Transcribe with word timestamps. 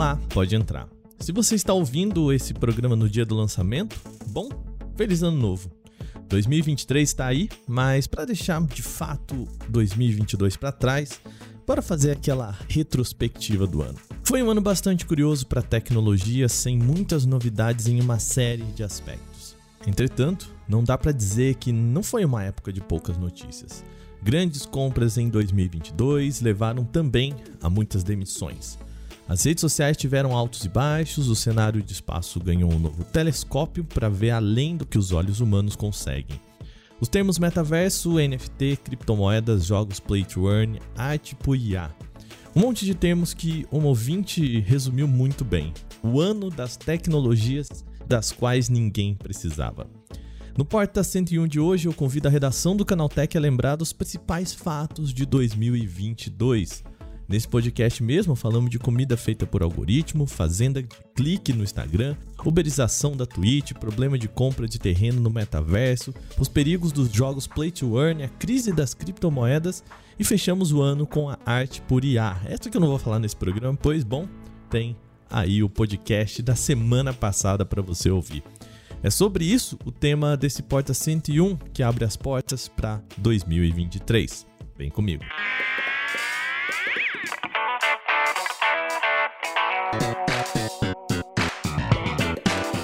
Olá, 0.00 0.18
pode 0.30 0.56
entrar. 0.56 0.88
Se 1.18 1.30
você 1.30 1.54
está 1.54 1.74
ouvindo 1.74 2.32
esse 2.32 2.54
programa 2.54 2.96
no 2.96 3.06
dia 3.06 3.26
do 3.26 3.34
lançamento, 3.34 4.00
bom, 4.28 4.48
feliz 4.96 5.22
ano 5.22 5.36
novo. 5.36 5.70
2023 6.26 7.06
está 7.06 7.26
aí, 7.26 7.50
mas 7.68 8.06
para 8.06 8.24
deixar 8.24 8.64
de 8.64 8.82
fato 8.82 9.46
2022 9.68 10.56
para 10.56 10.72
trás, 10.72 11.20
para 11.66 11.82
fazer 11.82 12.12
aquela 12.12 12.58
retrospectiva 12.66 13.66
do 13.66 13.82
ano. 13.82 13.98
Foi 14.24 14.42
um 14.42 14.50
ano 14.50 14.62
bastante 14.62 15.04
curioso 15.04 15.46
para 15.46 15.60
a 15.60 15.62
tecnologia, 15.62 16.48
sem 16.48 16.78
muitas 16.78 17.26
novidades 17.26 17.86
em 17.86 18.00
uma 18.00 18.18
série 18.18 18.64
de 18.74 18.82
aspectos. 18.82 19.54
Entretanto, 19.86 20.48
não 20.66 20.82
dá 20.82 20.96
para 20.96 21.12
dizer 21.12 21.56
que 21.56 21.72
não 21.72 22.02
foi 22.02 22.24
uma 22.24 22.42
época 22.42 22.72
de 22.72 22.80
poucas 22.80 23.18
notícias. 23.18 23.84
Grandes 24.22 24.64
compras 24.64 25.18
em 25.18 25.28
2022 25.28 26.40
levaram 26.40 26.86
também 26.86 27.36
a 27.60 27.68
muitas 27.68 28.02
demissões. 28.02 28.78
As 29.30 29.44
redes 29.44 29.60
sociais 29.60 29.96
tiveram 29.96 30.34
altos 30.36 30.64
e 30.64 30.68
baixos, 30.68 31.28
o 31.28 31.36
cenário 31.36 31.80
de 31.80 31.92
espaço 31.92 32.40
ganhou 32.40 32.68
um 32.68 32.80
novo 32.80 33.04
telescópio 33.04 33.84
para 33.84 34.08
ver 34.08 34.32
além 34.32 34.76
do 34.76 34.84
que 34.84 34.98
os 34.98 35.12
olhos 35.12 35.38
humanos 35.38 35.76
conseguem. 35.76 36.40
Os 37.00 37.08
termos 37.08 37.38
metaverso, 37.38 38.18
NFT, 38.18 38.80
criptomoedas, 38.82 39.66
jogos 39.66 40.00
play 40.00 40.24
to 40.24 40.50
earn, 40.50 40.80
arte 40.96 41.36
por 41.36 41.56
IA. 41.56 41.94
Um 42.56 42.62
monte 42.62 42.84
de 42.84 42.92
termos 42.92 43.32
que 43.32 43.68
um 43.70 43.84
ouvinte 43.84 44.58
resumiu 44.58 45.06
muito 45.06 45.44
bem. 45.44 45.72
O 46.02 46.20
ano 46.20 46.50
das 46.50 46.76
tecnologias 46.76 47.68
das 48.08 48.32
quais 48.32 48.68
ninguém 48.68 49.14
precisava. 49.14 49.86
No 50.58 50.64
Porta 50.64 51.04
101 51.04 51.46
de 51.46 51.60
hoje, 51.60 51.86
eu 51.86 51.94
convido 51.94 52.26
a 52.26 52.32
redação 52.32 52.74
do 52.74 52.84
Canaltech 52.84 53.38
a 53.38 53.40
lembrar 53.40 53.76
dos 53.76 53.92
principais 53.92 54.52
fatos 54.52 55.14
de 55.14 55.24
2022. 55.24 56.82
Nesse 57.30 57.46
podcast 57.46 58.02
mesmo, 58.02 58.34
falamos 58.34 58.70
de 58.70 58.76
comida 58.76 59.16
feita 59.16 59.46
por 59.46 59.62
algoritmo, 59.62 60.26
fazenda 60.26 60.82
de 60.82 60.88
clique 61.14 61.52
no 61.52 61.62
Instagram, 61.62 62.16
uberização 62.44 63.16
da 63.16 63.24
Twitch, 63.24 63.72
problema 63.74 64.18
de 64.18 64.26
compra 64.26 64.66
de 64.66 64.80
terreno 64.80 65.20
no 65.20 65.30
metaverso, 65.30 66.12
os 66.36 66.48
perigos 66.48 66.90
dos 66.90 67.08
jogos 67.08 67.46
Play 67.46 67.70
to 67.70 67.96
Earn, 67.96 68.24
a 68.24 68.28
crise 68.28 68.72
das 68.72 68.94
criptomoedas 68.94 69.84
e 70.18 70.24
fechamos 70.24 70.72
o 70.72 70.82
ano 70.82 71.06
com 71.06 71.30
a 71.30 71.38
arte 71.46 71.80
por 71.82 72.04
IA. 72.04 72.36
Essa 72.46 72.68
que 72.68 72.76
eu 72.76 72.80
não 72.80 72.88
vou 72.88 72.98
falar 72.98 73.20
nesse 73.20 73.36
programa, 73.36 73.78
pois, 73.80 74.02
bom, 74.02 74.26
tem 74.68 74.96
aí 75.30 75.62
o 75.62 75.70
podcast 75.70 76.42
da 76.42 76.56
semana 76.56 77.12
passada 77.12 77.64
para 77.64 77.80
você 77.80 78.10
ouvir. 78.10 78.42
É 79.04 79.08
sobre 79.08 79.44
isso 79.44 79.78
o 79.84 79.92
tema 79.92 80.36
desse 80.36 80.64
Porta 80.64 80.92
101 80.92 81.56
que 81.72 81.84
abre 81.84 82.04
as 82.04 82.16
portas 82.16 82.66
para 82.66 83.00
2023. 83.18 84.48
Vem 84.76 84.90
comigo. 84.90 85.22
Thank 89.92 90.18
you. 90.18 90.29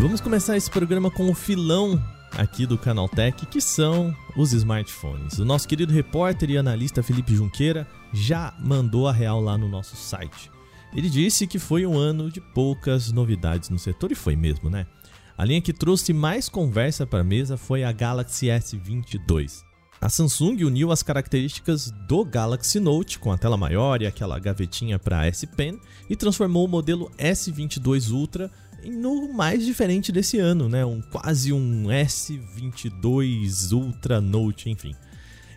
Vamos 0.00 0.18
começar 0.18 0.56
esse 0.56 0.70
programa 0.70 1.10
com 1.10 1.30
o 1.30 1.34
filão 1.34 2.02
aqui 2.32 2.64
do 2.64 2.78
Canaltech, 2.78 3.44
que 3.44 3.60
são 3.60 4.16
os 4.34 4.54
smartphones. 4.54 5.38
O 5.38 5.44
nosso 5.44 5.68
querido 5.68 5.92
repórter 5.92 6.48
e 6.48 6.56
analista 6.56 7.02
Felipe 7.02 7.36
Junqueira 7.36 7.86
já 8.10 8.54
mandou 8.58 9.06
a 9.06 9.12
real 9.12 9.42
lá 9.42 9.58
no 9.58 9.68
nosso 9.68 9.96
site. 9.96 10.50
Ele 10.96 11.10
disse 11.10 11.46
que 11.46 11.58
foi 11.58 11.84
um 11.84 11.98
ano 11.98 12.30
de 12.30 12.40
poucas 12.40 13.12
novidades 13.12 13.68
no 13.68 13.78
setor, 13.78 14.10
e 14.10 14.14
foi 14.14 14.34
mesmo, 14.34 14.70
né? 14.70 14.86
A 15.36 15.44
linha 15.44 15.60
que 15.60 15.72
trouxe 15.72 16.14
mais 16.14 16.48
conversa 16.48 17.06
para 17.06 17.20
a 17.20 17.24
mesa 17.24 17.58
foi 17.58 17.84
a 17.84 17.92
Galaxy 17.92 18.46
S22. 18.46 19.62
A 20.00 20.08
Samsung 20.08 20.64
uniu 20.64 20.90
as 20.90 21.02
características 21.02 21.90
do 22.08 22.24
Galaxy 22.24 22.80
Note 22.80 23.18
com 23.18 23.30
a 23.30 23.36
tela 23.36 23.58
maior 23.58 24.00
e 24.00 24.06
aquela 24.06 24.38
gavetinha 24.38 24.98
para 24.98 25.26
S 25.26 25.46
Pen 25.46 25.78
e 26.08 26.16
transformou 26.16 26.64
o 26.64 26.68
modelo 26.68 27.10
S22 27.18 28.10
Ultra 28.10 28.50
no 28.84 29.32
mais 29.32 29.64
diferente 29.64 30.12
desse 30.12 30.38
ano, 30.38 30.68
né? 30.68 30.84
Um 30.84 31.00
quase 31.00 31.52
um 31.52 31.84
S22 31.88 33.72
Ultra 33.72 34.20
Note, 34.20 34.70
enfim. 34.70 34.94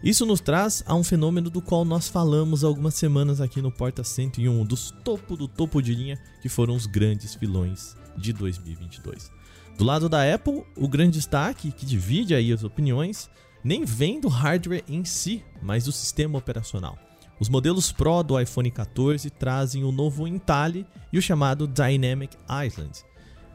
Isso 0.04 0.26
nos 0.26 0.42
traz 0.42 0.84
a 0.86 0.94
um 0.96 1.04
fenômeno 1.04 1.50
do 1.50 1.62
qual 1.62 1.86
nós 1.86 2.10
falamos 2.10 2.64
algumas 2.64 2.94
semanas 2.94 3.40
aqui 3.40 3.62
no 3.62 3.72
Porta 3.72 4.04
101, 4.04 4.66
dos 4.66 4.92
topo 5.04 5.38
do 5.38 5.48
topo 5.48 5.82
de 5.82 5.96
linha, 5.96 6.20
que 6.42 6.50
foram 6.50 6.76
os 6.76 6.86
grandes 6.86 7.36
filões 7.36 7.96
de 8.18 8.34
2022. 8.34 9.32
Do 9.78 9.86
lado 9.86 10.10
da 10.10 10.34
Apple, 10.34 10.64
o 10.76 10.90
grande 10.90 11.20
destaque, 11.20 11.72
que 11.72 11.86
divide 11.86 12.36
aí 12.36 12.52
as 12.52 12.66
opiniões, 12.66 13.30
nem 13.64 13.86
vem 13.86 14.20
do 14.20 14.28
hardware 14.28 14.84
em 14.90 15.06
si, 15.06 15.42
mas 15.62 15.86
do 15.86 15.92
sistema 15.92 16.38
operacional. 16.38 16.98
Os 17.40 17.50
modelos 17.50 17.92
Pro 17.92 18.24
do 18.24 18.40
iPhone 18.40 18.70
14 18.70 19.30
trazem 19.30 19.84
o 19.84 19.92
novo 19.92 20.28
Intale 20.28 20.86
e 21.12 21.18
o 21.18 21.22
chamado 21.22 21.66
Dynamic 21.66 22.38
Island. 22.66 23.04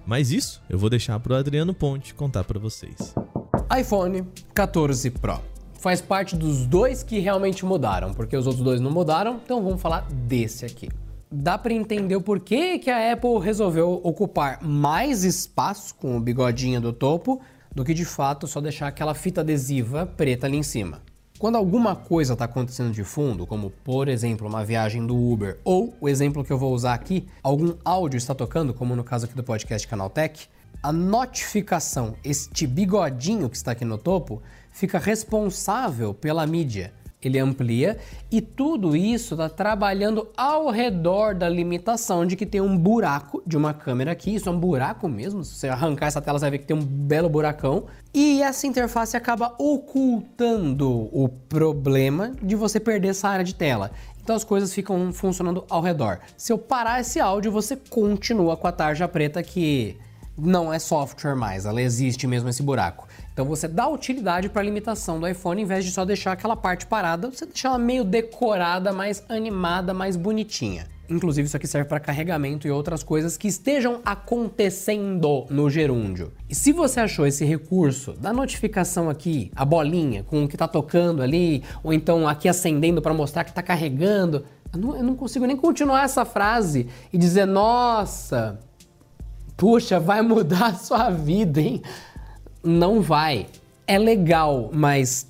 Mas 0.09 0.31
isso 0.31 0.63
eu 0.71 0.79
vou 0.79 0.89
deixar 0.89 1.21
para 1.21 1.35
o 1.35 1.37
Adriano 1.37 1.75
Ponte 1.75 2.15
contar 2.15 2.43
para 2.43 2.59
vocês. 2.59 3.15
iPhone 3.79 4.27
14 4.55 5.11
Pro 5.11 5.39
faz 5.75 6.01
parte 6.01 6.35
dos 6.35 6.65
dois 6.65 7.03
que 7.03 7.19
realmente 7.19 7.63
mudaram, 7.63 8.15
porque 8.15 8.35
os 8.35 8.47
outros 8.47 8.65
dois 8.65 8.81
não 8.81 8.91
mudaram, 8.91 9.39
então 9.45 9.63
vamos 9.63 9.83
falar 9.83 10.09
desse 10.11 10.65
aqui. 10.65 10.89
Dá 11.31 11.59
para 11.59 11.75
entender 11.75 12.17
o 12.17 12.23
porquê 12.23 12.79
que 12.79 12.91
a 12.91 13.13
Apple 13.13 13.39
resolveu 13.39 14.01
ocupar 14.03 14.65
mais 14.65 15.25
espaço 15.25 15.95
com 15.97 16.17
o 16.17 16.21
bigodinho 16.21 16.81
do 16.81 16.91
topo 16.91 17.43
do 17.75 17.85
que 17.85 17.93
de 17.93 18.07
fato 18.07 18.47
só 18.47 18.63
deixar 18.63 18.87
aquela 18.87 19.13
fita 19.13 19.43
adesiva 19.43 20.07
preta 20.07 20.47
ali 20.47 20.57
em 20.57 20.63
cima. 20.63 21.03
Quando 21.39 21.55
alguma 21.55 21.95
coisa 21.95 22.33
está 22.33 22.47
acontecendo 22.47 22.91
de 22.91 23.05
fundo, 23.05 23.47
como 23.47 23.71
por 23.71 24.09
exemplo 24.09 24.49
uma 24.49 24.65
viagem 24.65 25.07
do 25.07 25.17
Uber, 25.17 25.57
ou 25.63 25.95
o 26.01 26.09
exemplo 26.09 26.45
que 26.45 26.53
eu 26.53 26.59
vou 26.59 26.75
usar 26.75 26.95
aqui, 26.95 27.29
algum 27.45 27.75
áudio 27.85 28.19
está 28.19 28.35
tocando, 28.35 28.75
como 28.75 28.97
no 28.97 29.05
caso 29.05 29.27
aqui 29.27 29.37
do 29.37 29.45
podcast 29.45 29.87
Canaltech, 29.87 30.49
a 30.83 30.93
notificação, 30.93 32.17
este 32.25 32.67
bigodinho 32.67 33.49
que 33.49 33.57
está 33.57 33.71
aqui 33.71 33.85
no 33.85 33.97
topo, 33.97 34.43
fica 34.73 34.99
responsável 34.99 36.13
pela 36.13 36.45
mídia 36.45 36.93
ele 37.21 37.39
amplia 37.39 37.99
e 38.31 38.41
tudo 38.41 38.95
isso 38.95 39.35
está 39.35 39.49
trabalhando 39.49 40.29
ao 40.37 40.71
redor 40.71 41.35
da 41.35 41.49
limitação 41.49 42.25
de 42.25 42.37
que 42.37 42.47
tem 42.47 42.61
um 42.61 42.77
buraco 42.77 43.43
de 43.47 43.57
uma 43.57 43.75
câmera 43.75 44.13
aqui. 44.13 44.35
Isso 44.35 44.49
é 44.49 44.53
um 44.53 44.59
buraco 44.59 45.09
mesmo. 45.09 45.43
Se 45.43 45.55
você 45.55 45.69
arrancar 45.69 46.07
essa 46.07 46.23
tela, 46.23 46.39
você 46.39 46.45
vai 46.45 46.53
ver 46.53 46.59
que 46.59 46.67
tem 46.67 46.77
um 46.77 46.85
belo 46.85 47.29
buracão. 47.29 47.87
E 48.15 48.41
essa 48.43 48.67
interface 48.67 49.17
acaba 49.17 49.55
ocultando 49.59 51.09
o 51.13 51.29
problema 51.29 52.33
de 52.43 52.55
você 52.55 52.79
perder 52.79 53.09
essa 53.09 53.29
área 53.29 53.45
de 53.45 53.55
tela. 53.55 53.91
Então 54.23 54.37
as 54.37 54.45
coisas 54.45 54.73
ficam 54.73 55.13
funcionando 55.13 55.65
ao 55.69 55.81
redor. 55.81 56.21
Se 56.37 56.53
eu 56.53 56.59
parar 56.59 57.01
esse 57.01 57.19
áudio, 57.19 57.51
você 57.51 57.75
continua 57.77 58.57
com 58.57 58.67
a 58.67 58.73
tarja 58.73 59.09
preta 59.09 59.43
que 59.43 59.97
não 60.37 60.73
é 60.73 60.79
software 60.79 61.35
mais, 61.35 61.67
ela 61.67 61.83
existe 61.83 62.27
mesmo 62.27 62.49
esse 62.49 62.63
buraco. 62.63 63.08
Então 63.39 63.47
você 63.47 63.69
dá 63.69 63.87
utilidade 63.87 64.49
para 64.49 64.63
a 64.63 64.65
limitação 64.65 65.21
do 65.21 65.29
iPhone, 65.29 65.63
em 65.63 65.65
vez 65.65 65.85
de 65.85 65.93
só 65.93 66.05
deixar 66.05 66.33
aquela 66.33 66.57
parte 66.57 66.85
parada, 66.85 67.31
você 67.31 67.47
deixa 67.47 67.69
ela 67.69 67.79
meio 67.79 68.03
decorada, 68.03 68.93
mais 68.93 69.23
animada, 69.29 69.95
mais 69.95 70.17
bonitinha. 70.17 70.89
Inclusive, 71.09 71.47
isso 71.47 71.57
aqui 71.57 71.69
serve 71.69 71.89
para 71.89 72.01
carregamento 72.01 72.67
e 72.67 72.71
outras 72.73 73.05
coisas 73.05 73.37
que 73.37 73.47
estejam 73.47 74.01
acontecendo 74.05 75.47
no 75.51 75.71
gerúndio. 75.71 76.33
E 76.51 76.55
se 76.55 76.73
você 76.73 76.99
achou 76.99 77.29
esse 77.29 77.45
recurso 77.45 78.13
da 78.15 78.33
notificação 78.33 79.09
aqui, 79.09 79.53
a 79.55 79.65
bolinha 79.65 80.25
com 80.25 80.43
o 80.43 80.49
que 80.49 80.57
está 80.57 80.67
tocando 80.67 81.23
ali, 81.23 81.63
ou 81.85 81.93
então 81.93 82.27
aqui 82.27 82.49
acendendo 82.49 83.01
para 83.01 83.15
mostrar 83.15 83.45
que 83.45 83.51
está 83.51 83.63
carregando, 83.63 84.47
eu 84.73 84.81
não, 84.81 84.97
eu 84.97 85.03
não 85.05 85.15
consigo 85.15 85.47
nem 85.47 85.57
continuar 85.57 86.03
essa 86.03 86.25
frase 86.25 86.89
e 87.13 87.17
dizer, 87.17 87.47
nossa, 87.47 88.59
puxa, 89.57 90.01
vai 90.01 90.23
mudar 90.23 90.67
a 90.67 90.75
sua 90.75 91.11
vida, 91.11 91.61
hein? 91.61 91.83
Não 92.63 93.01
vai. 93.01 93.47
É 93.87 93.99
legal, 93.99 94.71
mas 94.73 95.27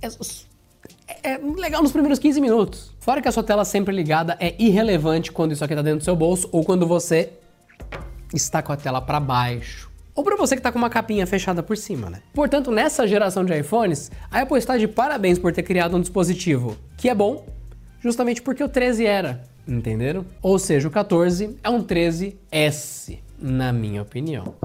é, 0.00 1.32
é, 1.32 1.38
legal 1.38 1.82
nos 1.82 1.92
primeiros 1.92 2.18
15 2.18 2.40
minutos. 2.40 2.92
Fora 3.00 3.20
que 3.22 3.28
a 3.28 3.32
sua 3.32 3.42
tela 3.42 3.64
sempre 3.64 3.94
ligada 3.94 4.36
é 4.40 4.54
irrelevante 4.58 5.32
quando 5.32 5.52
isso 5.52 5.64
aqui 5.64 5.74
tá 5.74 5.82
dentro 5.82 6.00
do 6.00 6.04
seu 6.04 6.14
bolso 6.14 6.48
ou 6.52 6.64
quando 6.64 6.86
você 6.86 7.32
está 8.32 8.62
com 8.62 8.72
a 8.72 8.76
tela 8.76 9.00
para 9.00 9.18
baixo. 9.18 9.88
Ou 10.14 10.24
para 10.24 10.36
você 10.36 10.56
que 10.56 10.60
está 10.60 10.72
com 10.72 10.78
uma 10.78 10.90
capinha 10.90 11.26
fechada 11.26 11.62
por 11.62 11.76
cima, 11.76 12.10
né? 12.10 12.22
Portanto, 12.34 12.70
nessa 12.70 13.06
geração 13.06 13.44
de 13.44 13.56
iPhones, 13.56 14.10
a 14.30 14.40
Apple 14.40 14.58
está 14.58 14.76
de 14.76 14.88
parabéns 14.88 15.38
por 15.38 15.52
ter 15.52 15.62
criado 15.62 15.96
um 15.96 16.00
dispositivo 16.00 16.76
que 16.96 17.08
é 17.08 17.14
bom, 17.14 17.46
justamente 18.00 18.42
porque 18.42 18.62
o 18.62 18.68
13 18.68 19.06
era, 19.06 19.44
entenderam? 19.66 20.26
Ou 20.42 20.58
seja, 20.58 20.88
o 20.88 20.90
14 20.90 21.56
é 21.62 21.70
um 21.70 21.84
13S, 21.84 23.18
na 23.40 23.72
minha 23.72 24.02
opinião. 24.02 24.56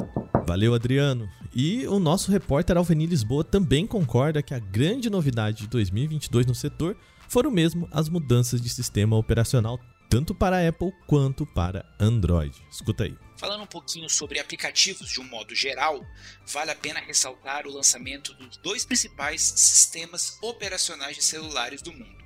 Valeu, 0.48 0.74
Adriano. 0.74 1.30
E 1.55 1.85
o 1.88 2.00
nosso 2.00 2.31
repórter 2.31 2.77
Alveni 2.77 3.05
Lisboa 3.05 3.44
também 3.44 3.85
concorda 3.85 4.41
que 4.41 4.53
a 4.53 4.59
grande 4.59 5.09
novidade 5.09 5.63
de 5.63 5.67
2022 5.67 6.45
no 6.47 6.55
setor 6.55 6.97
foram 7.27 7.51
mesmo 7.51 7.88
as 7.91 8.09
mudanças 8.09 8.59
de 8.59 8.69
sistema 8.69 9.15
operacional 9.15 9.79
tanto 10.13 10.35
para 10.35 10.67
Apple 10.67 10.91
quanto 11.07 11.44
para 11.44 11.83
Android. 12.00 12.55
Escuta 12.69 13.03
aí. 13.05 13.17
Falando 13.35 13.63
um 13.63 13.67
pouquinho 13.67 14.07
sobre 14.07 14.38
aplicativos 14.39 15.09
de 15.09 15.19
um 15.19 15.23
modo 15.23 15.55
geral, 15.55 16.05
vale 16.45 16.69
a 16.69 16.75
pena 16.75 17.00
ressaltar 17.00 17.65
o 17.65 17.71
lançamento 17.71 18.31
dos 18.35 18.57
dois 18.57 18.85
principais 18.85 19.41
sistemas 19.41 20.38
operacionais 20.44 21.15
de 21.15 21.23
celulares 21.23 21.81
do 21.81 21.91
mundo. 21.91 22.23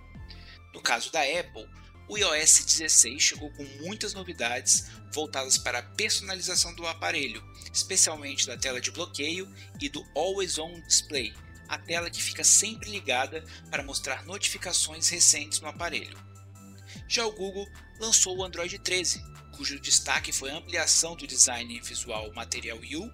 No 0.73 0.81
caso 0.81 1.09
da 1.13 1.21
Apple, 1.21 1.65
o 2.07 2.17
iOS 2.17 2.63
16 2.65 3.21
chegou 3.21 3.51
com 3.51 3.63
muitas 3.81 4.13
novidades 4.13 4.85
voltadas 5.11 5.57
para 5.57 5.79
a 5.79 5.83
personalização 5.83 6.73
do 6.73 6.87
aparelho, 6.87 7.43
especialmente 7.73 8.47
da 8.47 8.57
tela 8.57 8.79
de 8.79 8.91
bloqueio 8.91 9.51
e 9.81 9.89
do 9.89 10.05
Always 10.15 10.57
On 10.57 10.79
Display, 10.81 11.33
a 11.67 11.77
tela 11.77 12.09
que 12.09 12.23
fica 12.23 12.43
sempre 12.43 12.89
ligada 12.89 13.43
para 13.69 13.83
mostrar 13.83 14.25
notificações 14.25 15.09
recentes 15.09 15.59
no 15.59 15.67
aparelho. 15.67 16.17
Já 17.07 17.25
o 17.25 17.31
Google 17.31 17.67
lançou 17.99 18.37
o 18.37 18.43
Android 18.43 18.79
13, 18.79 19.21
cujo 19.55 19.79
destaque 19.79 20.31
foi 20.31 20.49
a 20.49 20.57
ampliação 20.57 21.15
do 21.15 21.27
design 21.27 21.79
visual 21.81 22.31
Material 22.33 22.77
U, 22.77 23.11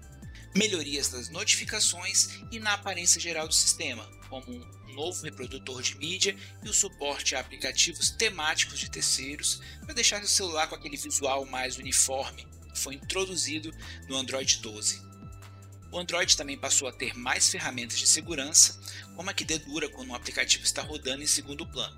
melhorias 0.54 1.10
nas 1.10 1.28
notificações 1.30 2.28
e 2.52 2.60
na 2.60 2.74
aparência 2.74 3.20
geral 3.20 3.48
do 3.48 3.54
sistema, 3.54 4.08
como 4.42 4.66
um 4.88 4.94
novo 4.94 5.22
reprodutor 5.22 5.80
de 5.80 5.96
mídia 5.96 6.34
e 6.64 6.68
o 6.68 6.74
suporte 6.74 7.36
a 7.36 7.40
aplicativos 7.40 8.10
temáticos 8.10 8.80
de 8.80 8.90
terceiros 8.90 9.60
para 9.84 9.94
deixar 9.94 10.20
o 10.22 10.26
celular 10.26 10.66
com 10.66 10.74
aquele 10.74 10.96
visual 10.96 11.44
mais 11.46 11.76
uniforme 11.76 12.44
que 12.72 12.78
foi 12.78 12.94
introduzido 12.94 13.72
no 14.08 14.16
Android 14.16 14.58
12. 14.58 15.00
O 15.92 15.98
Android 15.98 16.36
também 16.36 16.58
passou 16.58 16.88
a 16.88 16.92
ter 16.92 17.14
mais 17.14 17.48
ferramentas 17.48 17.96
de 17.96 18.08
segurança, 18.08 18.80
como 19.14 19.30
a 19.30 19.34
que 19.34 19.44
dedura 19.44 19.88
quando 19.88 20.08
um 20.08 20.14
aplicativo 20.16 20.64
está 20.64 20.82
rodando 20.82 21.22
em 21.22 21.28
segundo 21.28 21.64
plano. 21.64 21.96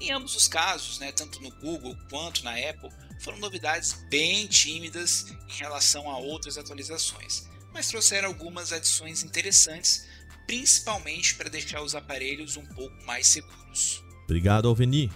Em 0.00 0.10
ambos 0.10 0.34
os 0.34 0.48
casos, 0.48 0.98
né, 0.98 1.12
tanto 1.12 1.40
no 1.40 1.52
Google 1.52 1.96
quanto 2.10 2.42
na 2.42 2.56
Apple, 2.56 2.90
foram 3.20 3.38
novidades 3.38 3.92
bem 4.10 4.48
tímidas 4.48 5.26
em 5.48 5.58
relação 5.58 6.10
a 6.10 6.18
outras 6.18 6.58
atualizações, 6.58 7.46
mas 7.72 7.86
trouxeram 7.86 8.26
algumas 8.26 8.72
adições 8.72 9.22
interessantes 9.22 10.10
principalmente 10.46 11.34
para 11.34 11.48
deixar 11.48 11.82
os 11.82 11.94
aparelhos 11.94 12.56
um 12.56 12.64
pouco 12.66 12.94
mais 13.04 13.26
seguros. 13.26 14.02
Obrigado, 14.24 14.68
Alveni. 14.68 15.10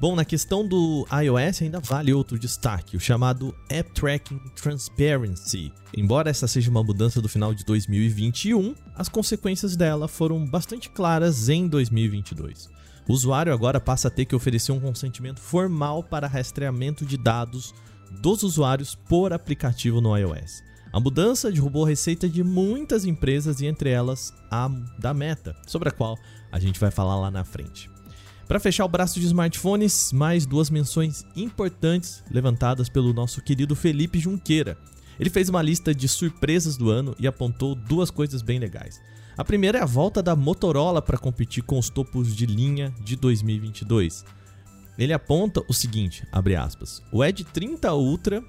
Bom, 0.00 0.14
na 0.14 0.24
questão 0.24 0.66
do 0.66 1.04
iOS 1.10 1.62
ainda 1.62 1.80
vale 1.80 2.12
outro 2.12 2.38
destaque, 2.38 2.96
o 2.96 3.00
chamado 3.00 3.52
App 3.68 3.90
Tracking 3.92 4.38
Transparency. 4.54 5.72
Embora 5.96 6.30
essa 6.30 6.46
seja 6.46 6.70
uma 6.70 6.84
mudança 6.84 7.20
do 7.20 7.28
final 7.28 7.52
de 7.52 7.64
2021, 7.64 8.76
as 8.94 9.08
consequências 9.08 9.74
dela 9.74 10.06
foram 10.06 10.46
bastante 10.46 10.88
claras 10.88 11.48
em 11.48 11.66
2022. 11.66 12.68
O 13.08 13.12
usuário 13.12 13.52
agora 13.52 13.80
passa 13.80 14.06
a 14.06 14.10
ter 14.10 14.24
que 14.24 14.36
oferecer 14.36 14.70
um 14.70 14.78
consentimento 14.78 15.40
formal 15.40 16.04
para 16.04 16.28
rastreamento 16.28 17.04
de 17.04 17.16
dados 17.16 17.74
dos 18.20 18.44
usuários 18.44 18.94
por 18.94 19.32
aplicativo 19.32 20.00
no 20.00 20.16
iOS. 20.16 20.62
A 20.92 20.98
mudança 20.98 21.52
derrubou 21.52 21.84
a 21.84 21.88
receita 21.88 22.28
de 22.28 22.42
muitas 22.42 23.04
empresas 23.04 23.60
e 23.60 23.66
entre 23.66 23.90
elas 23.90 24.32
a 24.50 24.68
da 24.98 25.12
Meta, 25.12 25.54
sobre 25.66 25.88
a 25.90 25.92
qual 25.92 26.16
a 26.50 26.58
gente 26.58 26.80
vai 26.80 26.90
falar 26.90 27.16
lá 27.20 27.30
na 27.30 27.44
frente. 27.44 27.90
Para 28.46 28.58
fechar 28.58 28.86
o 28.86 28.88
braço 28.88 29.20
de 29.20 29.26
smartphones, 29.26 30.10
mais 30.10 30.46
duas 30.46 30.70
menções 30.70 31.26
importantes 31.36 32.24
levantadas 32.30 32.88
pelo 32.88 33.12
nosso 33.12 33.42
querido 33.42 33.76
Felipe 33.76 34.18
Junqueira. 34.18 34.78
Ele 35.20 35.28
fez 35.28 35.50
uma 35.50 35.60
lista 35.60 35.94
de 35.94 36.08
surpresas 36.08 36.76
do 36.76 36.88
ano 36.88 37.14
e 37.18 37.26
apontou 37.26 37.74
duas 37.74 38.10
coisas 38.10 38.40
bem 38.40 38.58
legais. 38.58 38.98
A 39.36 39.44
primeira 39.44 39.78
é 39.78 39.82
a 39.82 39.86
volta 39.86 40.22
da 40.22 40.34
Motorola 40.34 41.02
para 41.02 41.18
competir 41.18 41.62
com 41.62 41.78
os 41.78 41.90
topos 41.90 42.34
de 42.34 42.46
linha 42.46 42.92
de 43.04 43.16
2022. 43.16 44.24
Ele 44.98 45.12
aponta 45.12 45.62
o 45.68 45.74
seguinte, 45.74 46.26
abre 46.32 46.56
aspas, 46.56 47.02
o 47.12 47.22
Edge 47.22 47.44
30 47.44 47.94
Ultra 47.94 48.42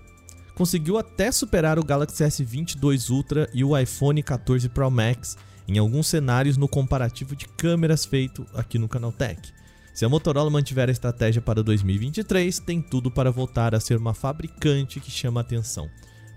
conseguiu 0.60 0.98
até 0.98 1.32
superar 1.32 1.80
o 1.80 1.86
Galaxy 1.86 2.22
S22 2.22 3.10
Ultra 3.10 3.50
e 3.54 3.64
o 3.64 3.78
iPhone 3.78 4.22
14 4.22 4.68
Pro 4.68 4.92
Max 4.92 5.38
em 5.66 5.78
alguns 5.78 6.08
cenários 6.08 6.58
no 6.58 6.68
comparativo 6.68 7.34
de 7.34 7.48
câmeras 7.48 8.04
feito 8.04 8.46
aqui 8.54 8.78
no 8.78 8.90
Canaltech. 8.90 9.54
Se 9.94 10.04
a 10.04 10.10
Motorola 10.10 10.50
mantiver 10.50 10.90
a 10.90 10.92
estratégia 10.92 11.42
para 11.42 11.64
2023, 11.64 12.60
tem 12.60 12.82
tudo 12.82 13.10
para 13.10 13.32
voltar 13.32 13.74
a 13.74 13.80
ser 13.80 13.96
uma 13.96 14.14
fabricante 14.14 15.00
que 15.00 15.10
chama 15.10 15.40
atenção. 15.40 15.90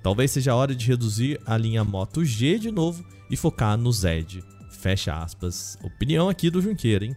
Talvez 0.05 0.31
seja 0.31 0.53
a 0.53 0.57
hora 0.57 0.73
de 0.73 0.87
reduzir 0.87 1.41
a 1.45 1.57
linha 1.57 1.83
Moto 1.83 2.25
G 2.25 2.61
de 2.61 2.71
novo 2.71 3.05
e 3.29 3.37
focar 3.37 3.77
no 3.77 3.91
Z. 3.91 4.25
Fecha 4.71 5.21
aspas. 5.21 5.77
Opinião 5.83 6.29
aqui 6.29 6.49
do 6.49 6.63
Junqueira, 6.63 7.05
hein? 7.05 7.17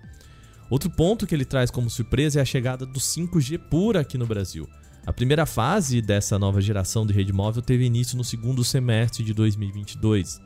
Outro 0.72 0.90
ponto 0.90 1.28
que 1.28 1.36
ele 1.36 1.46
traz 1.46 1.70
como 1.70 1.88
surpresa 1.88 2.40
é 2.40 2.42
a 2.42 2.46
chegada 2.46 2.84
do 2.84 3.00
5G 3.00 3.60
pura 3.70 4.00
aqui 4.00 4.18
no 4.18 4.26
Brasil. 4.26 4.68
A 5.06 5.14
primeira 5.14 5.46
fase 5.46 6.02
dessa 6.02 6.40
nova 6.40 6.60
geração 6.60 7.06
de 7.06 7.14
rede 7.14 7.32
móvel 7.32 7.62
teve 7.62 7.86
início 7.86 8.18
no 8.18 8.24
segundo 8.24 8.64
semestre 8.64 9.24
de 9.24 9.36
2022. 9.36 10.42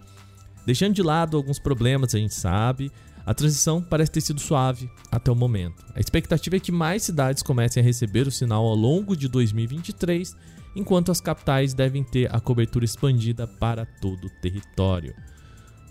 Deixando 0.66 0.94
de 0.94 1.02
lado 1.02 1.38
alguns 1.38 1.58
problemas, 1.58 2.14
a 2.14 2.20
gente 2.20 2.36
sabe, 2.36 2.92
a 3.26 3.34
transição 3.34 3.82
parece 3.82 4.12
ter 4.12 4.20
sido 4.20 4.42
suave 4.42 4.92
até 5.10 5.32
o 5.32 5.36
momento. 5.36 5.86
A 5.96 6.00
expectativa 6.02 6.58
é 6.58 6.60
que 6.60 6.74
mais 6.74 7.04
cidades 7.04 7.42
comecem 7.42 7.82
a 7.82 7.86
receber 7.86 8.28
o 8.28 8.32
sinal 8.32 8.66
ao 8.66 8.76
longo 8.76 9.16
de 9.16 9.30
2023, 9.30 10.36
enquanto 10.76 11.10
as 11.10 11.22
capitais 11.22 11.74
devem 11.74 12.04
ter 12.04 12.34
a 12.36 12.42
cobertura 12.42 12.84
expandida 12.84 13.48
para 13.48 13.86
todo 13.86 14.26
o 14.26 14.42
território. 14.42 15.16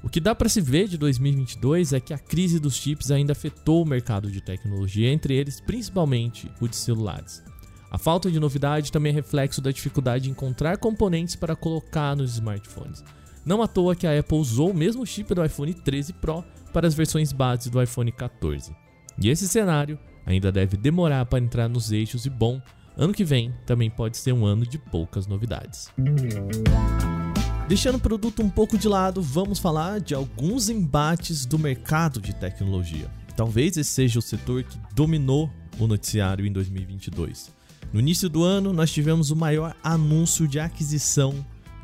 O 0.03 0.11
que 0.11 0.21
dá 0.21 0.35
para 0.35 0.49
se 0.49 0.61
ver 0.61 0.89
de 0.89 0.99
2022 0.99 1.95
é 1.95 2.01
que 2.01 2.13
a 2.13 2.19
crise 2.19 2.61
dos 2.61 2.75
chips 2.75 3.11
ainda 3.11 3.33
afetou 3.33 3.83
o 3.83 3.87
mercado 3.87 4.31
de 4.31 4.43
tecnologia, 4.43 5.11
entre 5.11 5.35
eles 5.35 5.59
principalmente 5.59 6.51
o 6.61 6.69
de 6.69 6.77
celulares. 6.77 7.43
A 7.91 7.97
falta 7.97 8.31
de 8.31 8.39
novidade 8.39 8.93
também 8.93 9.13
é 9.13 9.15
reflexo 9.15 9.63
da 9.63 9.71
dificuldade 9.71 10.25
de 10.25 10.31
encontrar 10.31 10.77
componentes 10.77 11.35
para 11.35 11.57
colocar 11.57 12.15
nos 12.15 12.35
smartphones. 12.35 13.03
Não 13.45 13.63
à 13.63 13.67
toa 13.67 13.97
que 13.97 14.07
a 14.07 14.19
Apple 14.19 14.37
usou 14.37 14.71
o 14.71 14.77
mesmo 14.77 15.07
chip 15.07 15.35
do 15.35 15.45
iPhone 15.45 15.73
13 15.73 16.13
Pro 16.15 16.45
para 16.73 16.87
as 16.87 16.95
versões 16.95 17.33
base 17.33 17.71
do 17.71 17.83
iPhone 17.83 18.13
14. 18.13 18.77
E 19.21 19.31
esse 19.31 19.49
cenário 19.49 19.99
ainda 20.27 20.53
deve 20.53 20.77
demorar 20.77 21.25
para 21.25 21.43
entrar 21.43 21.67
nos 21.67 21.91
eixos 21.91 22.27
e 22.27 22.31
bom, 22.31 22.61
ano 22.95 23.15
que 23.15 23.25
vem 23.25 23.55
também 23.65 23.89
pode 23.89 24.19
ser 24.19 24.33
um 24.33 24.45
ano 24.45 24.67
de 24.67 24.79
poucas 24.79 25.27
novidades. 25.27 25.91
Deixando 27.67 27.97
o 27.97 28.01
produto 28.01 28.43
um 28.43 28.51
pouco 28.51 28.77
de 28.77 28.87
lado, 28.87 29.23
vamos 29.23 29.59
falar 29.59 30.01
de 30.01 30.15
alguns 30.15 30.69
embates 30.69 31.47
do 31.47 31.59
mercado 31.59 32.21
de 32.21 32.35
tecnologia. 32.35 33.11
Talvez 33.35 33.77
esse 33.77 33.91
seja 33.91 34.19
o 34.19 34.23
setor 34.23 34.63
que 34.63 34.79
dominou 34.95 35.51
o 35.79 35.87
noticiário 35.87 36.47
em 36.47 36.53
2022. 36.53 37.58
No 37.91 38.01
início 38.01 38.29
do 38.29 38.43
ano, 38.43 38.73
nós 38.73 38.91
tivemos 38.91 39.31
o 39.31 39.37
maior 39.37 39.75
anúncio 39.83 40.47
de 40.47 40.61
aquisição 40.61 41.35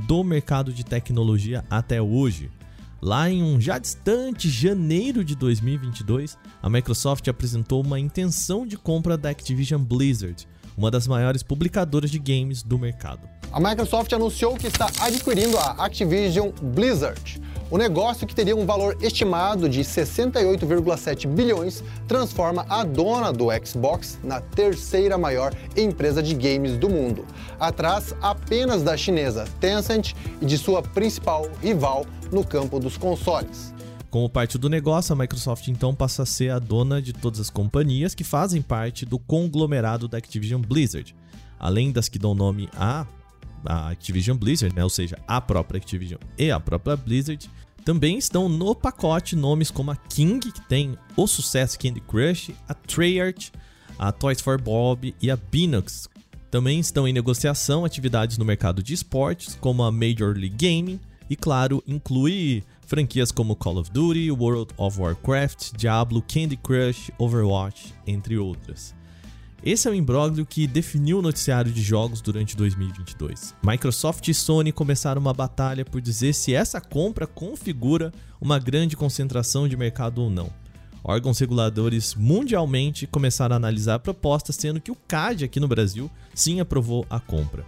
do 0.01 0.23
mercado 0.23 0.71
de 0.71 0.85
tecnologia 0.85 1.65
até 1.71 2.01
hoje. 2.01 2.51
Lá 3.01 3.31
em 3.31 3.43
um 3.43 3.59
já 3.59 3.79
distante 3.79 4.51
janeiro 4.51 5.25
de 5.25 5.35
2022, 5.35 6.37
a 6.63 6.69
Microsoft 6.69 7.27
apresentou 7.29 7.83
uma 7.83 7.99
intenção 7.99 8.67
de 8.67 8.77
compra 8.77 9.17
da 9.17 9.31
Activision 9.31 9.83
Blizzard, 9.83 10.47
uma 10.77 10.91
das 10.91 11.07
maiores 11.07 11.43
publicadoras 11.43 12.11
de 12.11 12.19
games 12.19 12.63
do 12.63 12.79
mercado. 12.79 13.27
A 13.51 13.59
Microsoft 13.59 14.13
anunciou 14.13 14.57
que 14.57 14.67
está 14.67 14.91
adquirindo 15.01 15.57
a 15.57 15.85
Activision 15.87 16.51
Blizzard. 16.75 17.41
O 17.71 17.79
negócio, 17.79 18.27
que 18.27 18.35
teria 18.35 18.55
um 18.55 18.67
valor 18.67 18.97
estimado 19.01 19.69
de 19.69 19.81
68,7 19.81 21.27
bilhões, 21.27 21.83
transforma 22.07 22.67
a 22.69 22.85
dona 22.85 23.33
do 23.33 23.47
Xbox 23.65 24.19
na 24.23 24.41
terceira 24.41 25.17
maior 25.17 25.55
empresa 25.75 26.23
de 26.23 26.35
games 26.35 26.77
do 26.77 26.91
mundo, 26.91 27.25
atrás 27.59 28.15
apenas 28.21 28.83
da 28.83 28.97
chinesa 28.97 29.47
Tencent 29.61 30.13
e 30.43 30.45
de 30.45 30.59
sua 30.59 30.83
principal 30.83 31.49
rival 31.63 32.05
no 32.31 32.45
campo 32.45 32.79
dos 32.79 32.99
consoles. 32.99 33.73
Como 34.11 34.29
parte 34.29 34.59
do 34.59 34.69
negócio, 34.69 35.13
a 35.13 35.17
Microsoft 35.17 35.67
então 35.67 35.95
passa 35.95 36.23
a 36.23 36.27
ser 36.27 36.51
a 36.51 36.59
dona 36.59 37.03
de 37.03 37.13
todas 37.13 37.41
as 37.41 37.51
companhias 37.51 38.15
que 38.15 38.23
fazem 38.23 38.63
parte 38.63 39.05
do 39.05 39.19
conglomerado 39.19 40.07
da 40.07 40.19
Activision 40.19 40.61
Blizzard, 40.61 41.17
além 41.59 41.91
das 41.91 42.09
que 42.09 42.19
dão 42.19 42.35
nome 42.35 42.69
à, 42.77 43.07
à 43.65 43.91
Activision 43.91 44.37
Blizzard, 44.37 44.75
né? 44.75 44.83
ou 44.83 44.91
seja, 44.91 45.19
a 45.27 45.41
própria 45.41 45.79
Activision 45.79 46.21
e 46.39 46.51
a 46.51 46.61
própria 46.61 46.97
Blizzard. 46.97 47.49
Também 47.85 48.17
estão 48.17 48.49
no 48.49 48.75
pacote 48.75 49.37
nomes 49.37 49.71
como 49.71 49.91
a 49.91 49.97
King, 49.97 50.51
que 50.51 50.61
tem 50.69 50.97
o 51.17 51.27
sucesso 51.27 51.79
Candy 51.79 52.01
Crush, 52.01 52.55
a 52.67 52.73
Treyarch, 52.73 53.53
a 53.99 54.11
Toys 54.11 54.41
for 54.41 54.61
Bob 54.61 55.15
e 55.21 55.31
a 55.31 55.37
Binox. 55.37 56.09
Também 56.51 56.79
estão 56.79 57.07
em 57.07 57.13
negociação 57.13 57.85
atividades 57.85 58.39
no 58.39 58.45
mercado 58.45 58.83
de 58.83 58.95
esportes, 58.95 59.57
como 59.61 59.83
a 59.83 59.93
Major 59.93 60.35
League 60.35 60.57
Gaming, 60.57 61.01
e 61.29 61.37
claro, 61.37 61.83
inclui 61.87 62.63
franquias 62.87 63.33
como 63.33 63.57
Call 63.57 63.79
of 63.79 63.91
Duty, 63.91 64.31
World 64.31 64.73
of 64.77 65.01
Warcraft, 65.01 65.73
Diablo, 65.77 66.23
Candy 66.23 66.57
Crush, 66.57 67.11
Overwatch, 67.19 67.95
entre 68.07 68.39
outras. 68.39 68.95
Esse 69.65 69.89
é 69.89 69.91
o 69.91 69.95
imbróglio 69.95 70.45
que 70.45 70.67
definiu 70.67 71.21
o 71.21 71.23
noticiário 71.23 71.73
de 71.73 71.81
jogos 71.81 72.21
durante 72.21 72.55
2022. 72.55 73.55
Microsoft 73.65 74.29
e 74.29 74.35
Sony 74.35 74.71
começaram 74.71 75.19
uma 75.19 75.33
batalha 75.33 75.87
por 75.87 76.03
dizer 76.03 76.35
se 76.35 76.53
essa 76.53 76.83
compra 76.83 77.27
configura 77.27 78.13
uma 78.39 78.59
grande 78.59 78.95
concentração 78.95 79.67
de 79.67 79.75
mercado 79.75 80.21
ou 80.21 80.29
não. 80.29 80.51
Órgãos 81.03 81.39
reguladores 81.39 82.15
mundialmente 82.15 83.07
começaram 83.07 83.55
a 83.55 83.57
analisar 83.57 83.95
a 83.95 83.99
proposta, 83.99 84.53
sendo 84.53 84.83
que 84.83 84.91
o 84.91 84.97
CAD 85.09 85.47
aqui 85.47 85.59
no 85.59 85.69
Brasil 85.69 86.11
sim 86.35 86.61
aprovou 86.61 87.07
a 87.09 87.19
compra. 87.19 87.65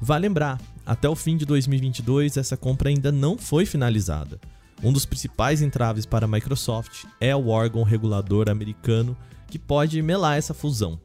Vale 0.00 0.26
lembrar, 0.26 0.60
até 0.84 1.08
o 1.08 1.14
fim 1.14 1.36
de 1.36 1.46
2022 1.46 2.36
essa 2.36 2.56
compra 2.56 2.88
ainda 2.88 3.12
não 3.12 3.38
foi 3.38 3.64
finalizada. 3.64 4.40
Um 4.82 4.92
dos 4.92 5.06
principais 5.06 5.62
entraves 5.62 6.06
para 6.06 6.24
a 6.24 6.28
Microsoft 6.28 7.04
é 7.20 7.36
o 7.36 7.46
órgão 7.46 7.84
regulador 7.84 8.50
americano 8.50 9.16
que 9.48 9.60
pode 9.60 10.02
melar 10.02 10.36
essa 10.36 10.52
fusão. 10.52 10.98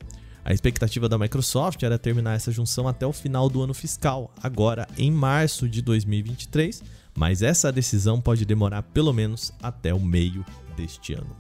A 0.44 0.54
expectativa 0.54 1.08
da 1.08 1.18
Microsoft 1.18 1.84
era 1.84 2.00
terminar 2.00 2.34
essa 2.34 2.52
junção 2.52 2.88
até 2.88 3.06
o 3.06 3.14
final 3.14 3.48
do 3.48 3.62
ano 3.62 3.74
fiscal, 3.74 4.34
agora 4.42 4.88
em 4.98 5.12
março 5.12 5.70
de 5.70 5.82
2023, 5.82 6.84
mas 7.16 7.42
essa 7.42 7.72
decisão 7.72 8.20
pode 8.20 8.44
demorar 8.44 8.82
pelo 8.82 9.14
menos 9.14 9.54
até 9.62 9.94
o 9.94 10.00
meio 10.00 10.44
deste 10.76 11.14
ano. 11.14 11.36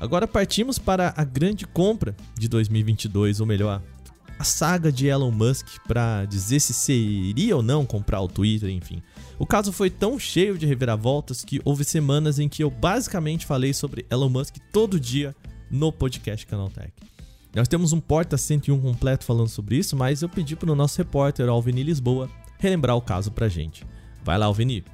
Agora 0.00 0.26
partimos 0.26 0.78
para 0.78 1.14
a 1.16 1.24
grande 1.24 1.66
compra 1.66 2.16
de 2.36 2.48
2022, 2.48 3.40
ou 3.40 3.46
melhor, 3.46 3.80
a 4.36 4.42
saga 4.42 4.90
de 4.90 5.06
Elon 5.06 5.30
Musk 5.30 5.78
para 5.86 6.24
dizer 6.24 6.58
se 6.58 6.74
seria 6.74 7.56
ou 7.56 7.62
não 7.62 7.86
comprar 7.86 8.20
o 8.20 8.28
Twitter, 8.28 8.70
enfim. 8.70 9.00
O 9.38 9.46
caso 9.46 9.72
foi 9.72 9.88
tão 9.88 10.18
cheio 10.18 10.58
de 10.58 10.66
reviravoltas 10.66 11.44
que 11.44 11.60
houve 11.64 11.84
semanas 11.84 12.40
em 12.40 12.48
que 12.48 12.64
eu 12.64 12.70
basicamente 12.70 13.46
falei 13.46 13.72
sobre 13.72 14.04
Elon 14.10 14.28
Musk 14.28 14.56
todo 14.72 14.98
dia 14.98 15.34
no 15.70 15.92
podcast 15.92 16.44
Canaltech. 16.44 16.92
Nós 17.54 17.68
temos 17.68 17.92
um 17.92 18.00
Porta 18.00 18.36
101 18.36 18.80
completo 18.80 19.24
falando 19.24 19.48
sobre 19.48 19.76
isso, 19.76 19.94
mas 19.94 20.22
eu 20.22 20.28
pedi 20.28 20.56
para 20.56 20.72
o 20.72 20.74
nosso 20.74 20.98
repórter 20.98 21.48
Alvini 21.48 21.84
Lisboa 21.84 22.28
relembrar 22.58 22.96
o 22.96 23.00
caso 23.00 23.30
pra 23.30 23.48
gente. 23.48 23.86
Vai 24.24 24.36
lá, 24.36 24.46
Alvini. 24.46 24.84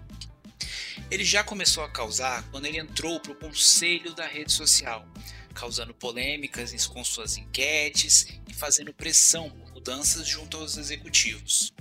Ele 1.10 1.24
já 1.24 1.42
começou 1.42 1.82
a 1.82 1.88
causar 1.88 2.42
quando 2.50 2.66
ele 2.66 2.78
entrou 2.78 3.18
para 3.18 3.32
o 3.32 3.34
conselho 3.34 4.14
da 4.14 4.26
rede 4.26 4.52
social, 4.52 5.06
causando 5.54 5.94
polêmicas 5.94 6.86
com 6.86 7.02
suas 7.02 7.38
enquetes 7.38 8.26
e 8.46 8.52
fazendo 8.52 8.92
pressão 8.92 9.48
por 9.48 9.72
mudanças 9.72 10.28
junto 10.28 10.58
aos 10.58 10.76
executivos. 10.76 11.72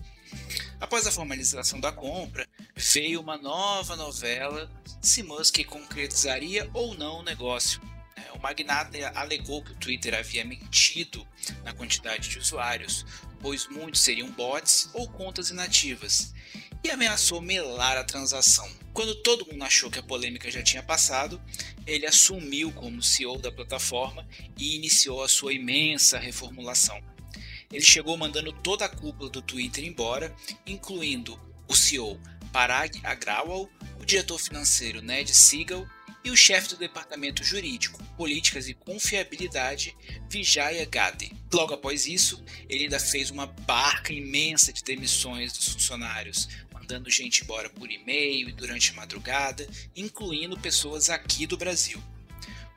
Após 0.80 1.06
a 1.06 1.12
formalização 1.12 1.82
da 1.82 1.92
compra, 1.92 2.48
veio 2.74 3.20
uma 3.20 3.38
nova 3.38 3.98
novela 3.98 4.72
se 5.02 5.24
Musk 5.24 5.66
concretizaria 5.66 6.70
ou 6.74 6.96
não 6.96 7.20
o 7.20 7.24
negócio. 7.24 7.82
Magnata 8.42 9.12
alegou 9.16 9.64
que 9.64 9.72
o 9.72 9.76
Twitter 9.76 10.14
havia 10.16 10.46
mentido 10.46 11.28
na 11.64 11.74
quantidade 11.74 12.30
de 12.30 12.40
usuários, 12.40 13.06
pois 13.40 13.68
muitos 13.68 14.02
seriam 14.02 14.32
bots 14.32 14.90
ou 14.94 15.10
contas 15.10 15.50
inativas, 15.50 16.34
e 16.84 16.90
ameaçou 16.90 17.42
melar 17.42 17.98
a 17.98 18.04
transação. 18.04 18.70
Quando 18.94 19.16
todo 19.16 19.46
mundo 19.46 19.64
achou 19.64 19.92
que 19.92 20.00
a 20.00 20.04
polêmica 20.04 20.50
já 20.50 20.64
tinha 20.64 20.82
passado, 20.82 21.42
ele 21.86 22.06
assumiu 22.06 22.72
como 22.72 23.04
CEO 23.04 23.38
da 23.38 23.52
plataforma 23.52 24.28
e 24.58 24.76
iniciou 24.76 25.24
a 25.24 25.30
sua 25.30 25.54
imensa 25.54 26.18
reformulação. 26.18 27.02
Ele 27.72 27.86
chegou 27.86 28.18
mandando 28.18 28.52
toda 28.52 28.86
a 28.86 28.90
cúpula 28.90 29.30
do 29.30 29.42
Twitter 29.42 29.86
embora, 29.86 30.36
incluindo 30.66 31.40
o 31.68 31.76
CEO 31.76 32.20
Parag 32.52 33.00
Agrawal, 33.04 33.70
o 34.00 34.06
diretor 34.06 34.40
financeiro 34.40 35.02
Ned 35.02 35.34
Siegel 35.34 35.88
e 36.24 36.30
o 36.30 36.38
chefe 36.38 36.70
do 36.70 36.78
departamento 36.78 37.44
jurídico, 37.44 38.04
políticas 38.18 38.68
e 38.68 38.74
confiabilidade, 38.74 39.96
Vijaya 40.30 40.86
Gade. 40.86 41.32
Logo 41.54 41.74
após 41.74 42.06
isso, 42.06 42.44
ele 42.68 42.84
ainda 42.84 43.00
fez 43.00 43.30
uma 43.30 43.46
barca 43.46 44.12
imensa 44.12 44.74
de 44.74 44.84
demissões 44.84 45.54
dos 45.54 45.70
funcionários, 45.70 46.50
mandando 46.74 47.10
gente 47.10 47.44
embora 47.44 47.70
por 47.70 47.90
e-mail 47.90 48.50
e 48.50 48.54
durante 48.54 48.92
a 48.92 48.96
madrugada, 48.96 49.68
incluindo 49.96 50.60
pessoas 50.60 51.10
aqui 51.10 51.46
do 51.46 51.58
Brasil. 51.58 52.02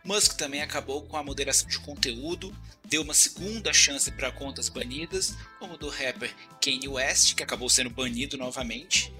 Musk 0.05 0.37
também 0.37 0.63
acabou 0.63 1.03
com 1.03 1.17
a 1.17 1.23
moderação 1.23 1.69
de 1.69 1.79
conteúdo, 1.79 2.55
deu 2.85 3.03
uma 3.03 3.15
segunda 3.15 3.73
chance 3.73 4.11
para 4.11 4.33
contas 4.33 4.69
banidas, 4.69 5.37
como 5.61 5.79
do 5.79 5.89
rapper 5.89 6.35
Kanye 6.61 6.89
West, 6.89 7.35
que 7.35 7.43
acabou 7.43 7.71
sendo 7.71 7.89
banido 7.89 8.37
novamente, 8.37 9.13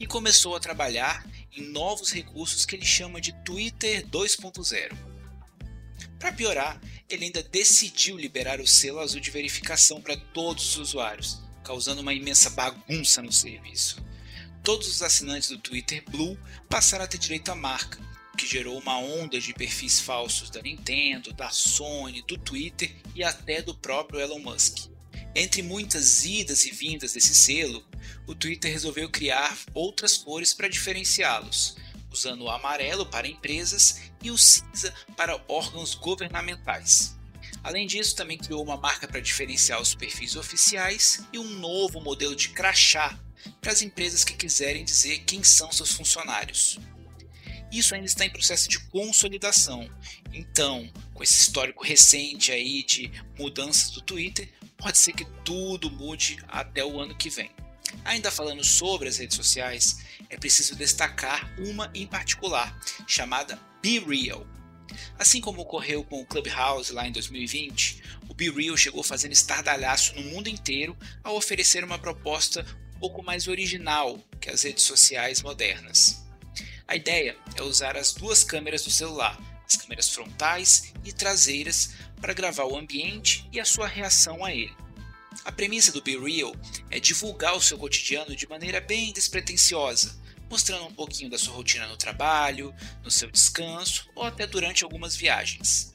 e 0.00 0.06
começou 0.06 0.56
a 0.56 0.60
trabalhar 0.60 1.24
em 1.54 1.68
novos 1.68 2.10
recursos 2.10 2.64
que 2.64 2.74
ele 2.74 2.86
chama 2.86 3.20
de 3.20 3.32
Twitter 3.44 4.06
2.0. 4.06 4.96
Para 6.18 6.32
piorar, 6.32 6.80
ele 7.08 7.26
ainda 7.26 7.42
decidiu 7.42 8.16
liberar 8.16 8.60
o 8.60 8.66
selo 8.66 9.00
azul 9.00 9.20
de 9.20 9.30
verificação 9.30 10.00
para 10.00 10.16
todos 10.16 10.70
os 10.70 10.76
usuários, 10.78 11.38
causando 11.62 12.00
uma 12.00 12.14
imensa 12.14 12.48
bagunça 12.50 13.20
no 13.20 13.32
serviço. 13.32 14.02
Todos 14.62 14.88
os 14.88 15.02
assinantes 15.02 15.50
do 15.50 15.58
Twitter 15.58 16.02
Blue 16.10 16.38
passaram 16.68 17.04
a 17.04 17.08
ter 17.08 17.18
direito 17.18 17.50
à 17.50 17.54
marca, 17.54 17.98
que 18.36 18.46
gerou 18.46 18.78
uma 18.78 18.96
onda 18.98 19.38
de 19.38 19.52
perfis 19.52 20.00
falsos 20.00 20.48
da 20.48 20.62
Nintendo, 20.62 21.32
da 21.32 21.50
Sony, 21.50 22.22
do 22.22 22.38
Twitter 22.38 22.94
e 23.14 23.22
até 23.22 23.60
do 23.60 23.74
próprio 23.74 24.20
Elon 24.20 24.38
Musk. 24.38 24.88
Entre 25.34 25.62
muitas 25.62 26.24
idas 26.24 26.64
e 26.64 26.70
vindas 26.70 27.12
desse 27.12 27.34
selo, 27.34 27.84
o 28.26 28.34
Twitter 28.34 28.72
resolveu 28.72 29.08
criar 29.08 29.56
outras 29.74 30.16
cores 30.16 30.52
para 30.54 30.68
diferenciá-los, 30.68 31.76
usando 32.10 32.42
o 32.42 32.50
amarelo 32.50 33.06
para 33.06 33.28
empresas 33.28 34.10
e 34.22 34.30
o 34.30 34.38
cinza 34.38 34.94
para 35.16 35.42
órgãos 35.48 35.94
governamentais. 35.94 37.16
Além 37.62 37.86
disso, 37.86 38.16
também 38.16 38.38
criou 38.38 38.62
uma 38.62 38.76
marca 38.76 39.06
para 39.06 39.20
diferenciar 39.20 39.80
os 39.80 39.94
perfis 39.94 40.34
oficiais 40.36 41.22
e 41.32 41.38
um 41.38 41.58
novo 41.58 42.00
modelo 42.00 42.34
de 42.34 42.48
crachá 42.50 43.18
para 43.60 43.72
as 43.72 43.82
empresas 43.82 44.24
que 44.24 44.34
quiserem 44.34 44.84
dizer 44.84 45.20
quem 45.20 45.42
são 45.42 45.70
seus 45.72 45.92
funcionários. 45.92 46.78
isso 47.70 47.94
ainda 47.94 48.06
está 48.06 48.24
em 48.24 48.30
processo 48.30 48.68
de 48.68 48.80
consolidação. 48.88 49.88
Então, 50.32 50.90
com 51.14 51.22
esse 51.22 51.40
histórico 51.40 51.84
recente 51.84 52.50
aí 52.50 52.82
de 52.82 53.12
mudanças 53.38 53.90
do 53.90 54.00
Twitter, 54.00 54.52
pode 54.76 54.98
ser 54.98 55.12
que 55.12 55.24
tudo 55.44 55.90
mude 55.90 56.38
até 56.48 56.84
o 56.84 56.98
ano 56.98 57.14
que 57.14 57.30
vem. 57.30 57.50
Ainda 58.04 58.30
falando 58.30 58.64
sobre 58.64 59.08
as 59.08 59.18
redes 59.18 59.36
sociais, 59.36 59.98
é 60.28 60.36
preciso 60.36 60.74
destacar 60.74 61.52
uma 61.58 61.90
em 61.94 62.06
particular, 62.06 62.78
chamada 63.06 63.58
Be 63.82 63.98
Real. 63.98 64.46
Assim 65.18 65.40
como 65.40 65.62
ocorreu 65.62 66.02
com 66.02 66.20
o 66.20 66.26
Clubhouse 66.26 66.92
lá 66.92 67.06
em 67.06 67.12
2020, 67.12 68.02
o 68.28 68.34
Be 68.34 68.50
Real 68.50 68.76
chegou 68.76 69.02
fazendo 69.02 69.32
estardalhaço 69.32 70.14
no 70.14 70.22
mundo 70.22 70.48
inteiro 70.48 70.96
ao 71.22 71.36
oferecer 71.36 71.84
uma 71.84 71.98
proposta 71.98 72.64
um 72.96 72.98
pouco 72.98 73.22
mais 73.22 73.48
original 73.48 74.18
que 74.40 74.50
as 74.50 74.62
redes 74.62 74.84
sociais 74.84 75.42
modernas. 75.42 76.24
A 76.86 76.96
ideia 76.96 77.36
é 77.54 77.62
usar 77.62 77.96
as 77.96 78.12
duas 78.12 78.42
câmeras 78.42 78.82
do 78.82 78.90
celular, 78.90 79.38
as 79.64 79.76
câmeras 79.76 80.08
frontais 80.08 80.92
e 81.04 81.12
traseiras, 81.12 81.92
para 82.20 82.34
gravar 82.34 82.64
o 82.64 82.76
ambiente 82.76 83.48
e 83.52 83.60
a 83.60 83.64
sua 83.64 83.86
reação 83.86 84.44
a 84.44 84.52
ele. 84.52 84.74
A 85.44 85.52
premissa 85.52 85.92
do 85.92 86.02
Be 86.02 86.18
Real 86.18 86.54
é 86.90 87.00
divulgar 87.00 87.56
o 87.56 87.62
seu 87.62 87.78
cotidiano 87.78 88.36
de 88.36 88.48
maneira 88.48 88.80
bem 88.80 89.12
despretensiosa, 89.12 90.18
mostrando 90.50 90.86
um 90.86 90.94
pouquinho 90.94 91.30
da 91.30 91.38
sua 91.38 91.54
rotina 91.54 91.86
no 91.86 91.96
trabalho, 91.96 92.74
no 93.02 93.10
seu 93.10 93.30
descanso 93.30 94.08
ou 94.14 94.24
até 94.24 94.46
durante 94.46 94.84
algumas 94.84 95.14
viagens. 95.16 95.94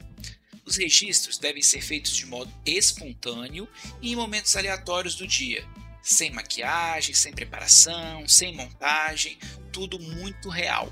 Os 0.65 0.77
registros 0.77 1.37
devem 1.37 1.61
ser 1.61 1.81
feitos 1.81 2.15
de 2.15 2.25
modo 2.25 2.51
espontâneo 2.65 3.67
e 4.01 4.11
em 4.11 4.15
momentos 4.15 4.55
aleatórios 4.55 5.15
do 5.15 5.27
dia, 5.27 5.63
sem 6.01 6.31
maquiagem, 6.31 7.13
sem 7.13 7.31
preparação, 7.33 8.27
sem 8.27 8.55
montagem, 8.55 9.37
tudo 9.71 9.99
muito 9.99 10.49
real. 10.49 10.91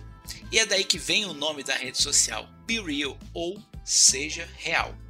E 0.51 0.59
é 0.59 0.65
daí 0.65 0.83
que 0.83 0.99
vem 0.99 1.25
o 1.25 1.33
nome 1.33 1.63
da 1.63 1.75
rede 1.75 2.01
social, 2.01 2.47
Be 2.65 2.79
Real 2.79 3.17
ou 3.33 3.61
Seja 3.83 4.47
Real. 4.57 5.02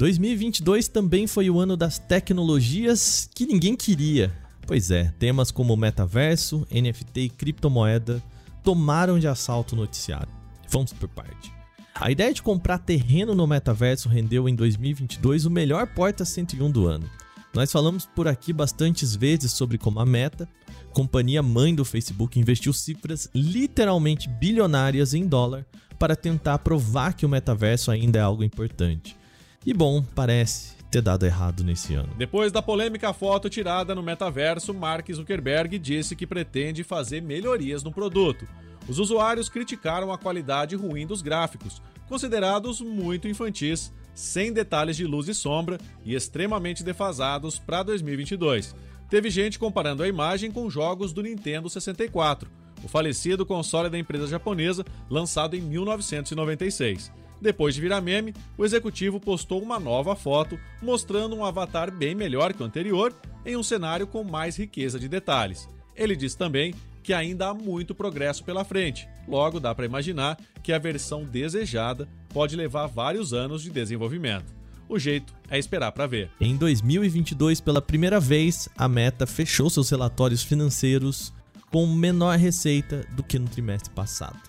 2022 0.00 0.88
também 0.88 1.26
foi 1.26 1.50
o 1.50 1.60
ano 1.60 1.76
das 1.76 1.98
tecnologias 1.98 3.28
que 3.34 3.44
ninguém 3.44 3.76
queria. 3.76 4.32
Pois 4.66 4.90
é, 4.90 5.12
temas 5.18 5.50
como 5.50 5.76
metaverso, 5.76 6.66
NFT 6.70 7.20
e 7.20 7.28
criptomoeda 7.28 8.22
tomaram 8.64 9.18
de 9.18 9.28
assalto 9.28 9.74
o 9.74 9.78
noticiário. 9.78 10.32
Vamos 10.70 10.94
por 10.94 11.06
parte. 11.06 11.52
A 11.94 12.10
ideia 12.10 12.32
de 12.32 12.40
comprar 12.40 12.78
terreno 12.78 13.34
no 13.34 13.46
metaverso 13.46 14.08
rendeu 14.08 14.48
em 14.48 14.54
2022 14.54 15.44
o 15.44 15.50
melhor 15.50 15.86
Porta 15.88 16.24
101 16.24 16.70
do 16.70 16.86
ano. 16.86 17.04
Nós 17.52 17.70
falamos 17.70 18.06
por 18.06 18.26
aqui 18.26 18.54
bastantes 18.54 19.14
vezes 19.14 19.52
sobre 19.52 19.76
como 19.76 20.00
a 20.00 20.06
Meta, 20.06 20.48
companhia 20.94 21.42
mãe 21.42 21.74
do 21.74 21.84
Facebook, 21.84 22.40
investiu 22.40 22.72
cifras 22.72 23.28
literalmente 23.34 24.30
bilionárias 24.30 25.12
em 25.12 25.26
dólar 25.26 25.66
para 25.98 26.16
tentar 26.16 26.58
provar 26.60 27.12
que 27.12 27.26
o 27.26 27.28
metaverso 27.28 27.90
ainda 27.90 28.18
é 28.18 28.22
algo 28.22 28.42
importante. 28.42 29.19
E 29.64 29.74
bom, 29.74 30.02
parece 30.14 30.74
ter 30.90 31.02
dado 31.02 31.26
errado 31.26 31.62
nesse 31.62 31.94
ano. 31.94 32.08
Depois 32.16 32.50
da 32.50 32.62
polêmica 32.62 33.12
foto 33.12 33.50
tirada 33.50 33.94
no 33.94 34.02
metaverso, 34.02 34.72
Mark 34.72 35.06
Zuckerberg 35.12 35.78
disse 35.78 36.16
que 36.16 36.26
pretende 36.26 36.82
fazer 36.82 37.20
melhorias 37.20 37.82
no 37.82 37.92
produto. 37.92 38.48
Os 38.88 38.98
usuários 38.98 39.50
criticaram 39.50 40.10
a 40.10 40.16
qualidade 40.16 40.74
ruim 40.74 41.06
dos 41.06 41.20
gráficos, 41.20 41.82
considerados 42.08 42.80
muito 42.80 43.28
infantis, 43.28 43.92
sem 44.14 44.50
detalhes 44.50 44.96
de 44.96 45.04
luz 45.04 45.28
e 45.28 45.34
sombra 45.34 45.78
e 46.04 46.14
extremamente 46.14 46.82
defasados 46.82 47.58
para 47.58 47.82
2022. 47.82 48.74
Teve 49.10 49.28
gente 49.28 49.58
comparando 49.58 50.02
a 50.02 50.08
imagem 50.08 50.50
com 50.50 50.70
jogos 50.70 51.12
do 51.12 51.22
Nintendo 51.22 51.68
64, 51.68 52.50
o 52.82 52.88
falecido 52.88 53.44
console 53.44 53.90
da 53.90 53.98
empresa 53.98 54.26
japonesa 54.26 54.86
lançado 55.10 55.54
em 55.54 55.60
1996. 55.60 57.12
Depois 57.40 57.74
de 57.74 57.80
virar 57.80 58.00
meme, 58.00 58.34
o 58.58 58.64
executivo 58.64 59.18
postou 59.18 59.62
uma 59.62 59.80
nova 59.80 60.14
foto 60.14 60.58
mostrando 60.82 61.34
um 61.34 61.44
avatar 61.44 61.90
bem 61.90 62.14
melhor 62.14 62.52
que 62.52 62.62
o 62.62 62.66
anterior 62.66 63.14
em 63.44 63.56
um 63.56 63.62
cenário 63.62 64.06
com 64.06 64.22
mais 64.22 64.56
riqueza 64.56 64.98
de 64.98 65.08
detalhes. 65.08 65.68
Ele 65.96 66.14
diz 66.14 66.34
também 66.34 66.74
que 67.02 67.14
ainda 67.14 67.48
há 67.48 67.54
muito 67.54 67.94
progresso 67.94 68.44
pela 68.44 68.64
frente, 68.64 69.08
logo 69.26 69.58
dá 69.58 69.74
para 69.74 69.86
imaginar 69.86 70.38
que 70.62 70.72
a 70.72 70.78
versão 70.78 71.24
desejada 71.24 72.06
pode 72.28 72.54
levar 72.56 72.86
vários 72.86 73.32
anos 73.32 73.62
de 73.62 73.70
desenvolvimento. 73.70 74.54
O 74.88 74.98
jeito 74.98 75.32
é 75.48 75.58
esperar 75.58 75.92
para 75.92 76.06
ver. 76.06 76.30
Em 76.40 76.56
2022, 76.56 77.60
pela 77.60 77.80
primeira 77.80 78.18
vez, 78.18 78.68
a 78.76 78.88
Meta 78.88 79.26
fechou 79.26 79.70
seus 79.70 79.88
relatórios 79.88 80.42
financeiros 80.42 81.32
com 81.70 81.86
menor 81.86 82.36
receita 82.36 83.06
do 83.12 83.22
que 83.22 83.38
no 83.38 83.48
trimestre 83.48 83.90
passado. 83.94 84.40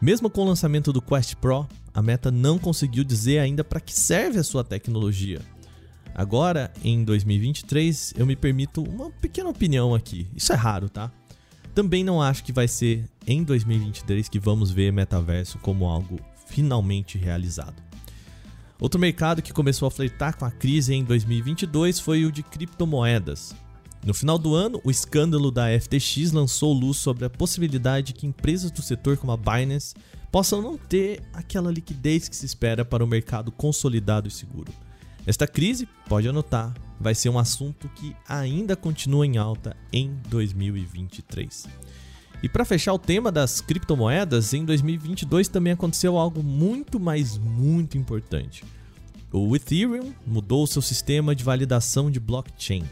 Mesmo 0.00 0.30
com 0.30 0.42
o 0.42 0.46
lançamento 0.46 0.92
do 0.92 1.02
Quest 1.02 1.34
Pro, 1.36 1.66
a 1.94 2.02
Meta 2.02 2.30
não 2.30 2.58
conseguiu 2.58 3.04
dizer 3.04 3.38
ainda 3.38 3.62
para 3.62 3.80
que 3.80 3.92
serve 3.92 4.38
a 4.38 4.44
sua 4.44 4.64
tecnologia. 4.64 5.40
Agora, 6.14 6.72
em 6.84 7.04
2023, 7.04 8.14
eu 8.16 8.26
me 8.26 8.36
permito 8.36 8.82
uma 8.82 9.10
pequena 9.10 9.48
opinião 9.48 9.94
aqui. 9.94 10.26
Isso 10.36 10.52
é 10.52 10.56
raro, 10.56 10.88
tá? 10.88 11.10
Também 11.74 12.04
não 12.04 12.20
acho 12.20 12.44
que 12.44 12.52
vai 12.52 12.68
ser 12.68 13.08
em 13.26 13.42
2023 13.42 14.28
que 14.28 14.38
vamos 14.38 14.70
ver 14.70 14.92
metaverso 14.92 15.58
como 15.58 15.86
algo 15.86 16.20
finalmente 16.46 17.16
realizado. 17.16 17.82
Outro 18.78 19.00
mercado 19.00 19.40
que 19.40 19.52
começou 19.52 19.86
a 19.86 19.90
flertar 19.90 20.36
com 20.36 20.44
a 20.44 20.50
crise 20.50 20.92
em 20.92 21.04
2022 21.04 22.00
foi 22.00 22.26
o 22.26 22.32
de 22.32 22.42
criptomoedas. 22.42 23.54
No 24.04 24.12
final 24.12 24.36
do 24.36 24.54
ano, 24.54 24.80
o 24.82 24.90
escândalo 24.90 25.50
da 25.50 25.68
FTX 25.80 26.32
lançou 26.32 26.72
luz 26.72 26.96
sobre 26.96 27.24
a 27.24 27.30
possibilidade 27.30 28.08
de 28.08 28.14
que 28.14 28.26
empresas 28.26 28.70
do 28.70 28.82
setor 28.82 29.16
como 29.16 29.32
a 29.32 29.36
Binance 29.36 29.94
possam 30.32 30.62
não 30.62 30.78
ter 30.78 31.22
aquela 31.32 31.70
liquidez 31.70 32.26
que 32.26 32.34
se 32.34 32.46
espera 32.46 32.86
para 32.86 33.04
o 33.04 33.06
mercado 33.06 33.52
consolidado 33.52 34.26
e 34.26 34.30
seguro. 34.30 34.72
Esta 35.26 35.46
crise, 35.46 35.86
pode 36.08 36.26
anotar, 36.26 36.74
vai 36.98 37.14
ser 37.14 37.28
um 37.28 37.38
assunto 37.38 37.88
que 37.90 38.16
ainda 38.26 38.74
continua 38.74 39.26
em 39.26 39.36
alta 39.36 39.76
em 39.92 40.18
2023. 40.28 41.68
E 42.42 42.48
para 42.48 42.64
fechar 42.64 42.92
o 42.92 42.98
tema 42.98 43.30
das 43.30 43.60
criptomoedas, 43.60 44.52
em 44.52 44.64
2022 44.64 45.46
também 45.46 45.74
aconteceu 45.74 46.16
algo 46.16 46.42
muito, 46.42 46.98
mas 46.98 47.38
muito 47.38 47.96
importante. 47.96 48.64
O 49.30 49.54
Ethereum 49.54 50.12
mudou 50.26 50.66
seu 50.66 50.82
sistema 50.82 51.36
de 51.36 51.44
validação 51.44 52.10
de 52.10 52.18
blockchain. 52.18 52.84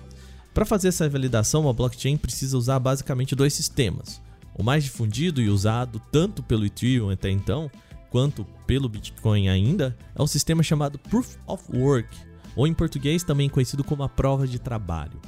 Para 0.54 0.64
fazer 0.64 0.88
essa 0.88 1.08
validação, 1.08 1.68
a 1.68 1.72
blockchain 1.72 2.16
precisa 2.16 2.56
usar 2.56 2.78
basicamente 2.78 3.34
dois 3.34 3.54
sistemas. 3.54 4.20
O 4.60 4.62
mais 4.62 4.84
difundido 4.84 5.40
e 5.40 5.48
usado 5.48 5.98
tanto 6.12 6.42
pelo 6.42 6.66
Ethereum 6.66 7.08
até 7.08 7.30
então, 7.30 7.70
quanto 8.10 8.44
pelo 8.66 8.90
Bitcoin 8.90 9.48
ainda, 9.48 9.96
é 10.14 10.20
o 10.20 10.26
sistema 10.26 10.62
chamado 10.62 10.98
Proof 10.98 11.38
of 11.46 11.64
Work, 11.74 12.14
ou 12.54 12.66
em 12.66 12.74
português 12.74 13.24
também 13.24 13.48
conhecido 13.48 13.82
como 13.82 14.02
a 14.02 14.08
prova 14.08 14.46
de 14.46 14.58
trabalho. 14.58 15.18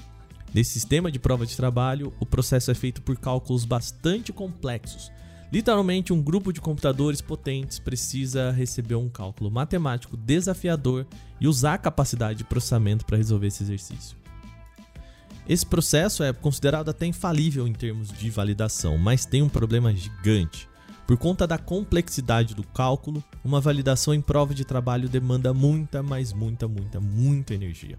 Nesse 0.53 0.73
sistema 0.73 1.11
de 1.11 1.19
prova 1.19 1.47
de 1.47 1.57
trabalho, 1.57 2.13
o 2.21 2.27
processo 2.27 2.71
é 2.71 2.75
feito 2.75 3.01
por 3.01 3.17
cálculos 3.17 3.65
bastante 3.65 4.35
complexos. 4.35 5.11
Literalmente, 5.51 6.13
um 6.13 6.21
grupo 6.21 6.53
de 6.53 6.61
computadores 6.61 7.23
potentes 7.23 7.79
precisa 7.79 8.51
receber 8.51 8.97
um 8.97 9.09
cálculo 9.09 9.51
matemático 9.51 10.15
desafiador 10.15 11.07
e 11.41 11.49
usar 11.49 11.73
a 11.73 11.79
capacidade 11.79 12.41
de 12.41 12.45
processamento 12.45 13.07
para 13.07 13.17
resolver 13.17 13.47
esse 13.47 13.63
exercício. 13.63 14.22
Esse 15.49 15.67
processo 15.67 16.23
é 16.23 16.33
considerado 16.33 16.89
até 16.89 17.05
infalível 17.05 17.67
em 17.67 17.73
termos 17.73 18.09
de 18.13 18.31
validação, 18.31 18.97
mas 18.97 19.27
tem 19.27 19.43
um 19.43 19.49
problema 19.49 19.93
gigante. 19.93 20.69
Por 21.07 21.17
conta 21.17 21.47
da 21.47 21.59
complexidade 21.59 22.55
do 22.55 22.63
cálculo, 22.63 23.23
uma 23.45 23.61
validação 23.61 24.15
em 24.15 24.21
prova 24.21 24.55
de 24.55 24.65
trabalho 24.65 25.09
demanda 25.09 25.53
muita, 25.53 26.03
mas 26.03 26.33
muita, 26.33 26.69
muita, 26.69 27.01
muita 27.01 27.55
energia. 27.55 27.99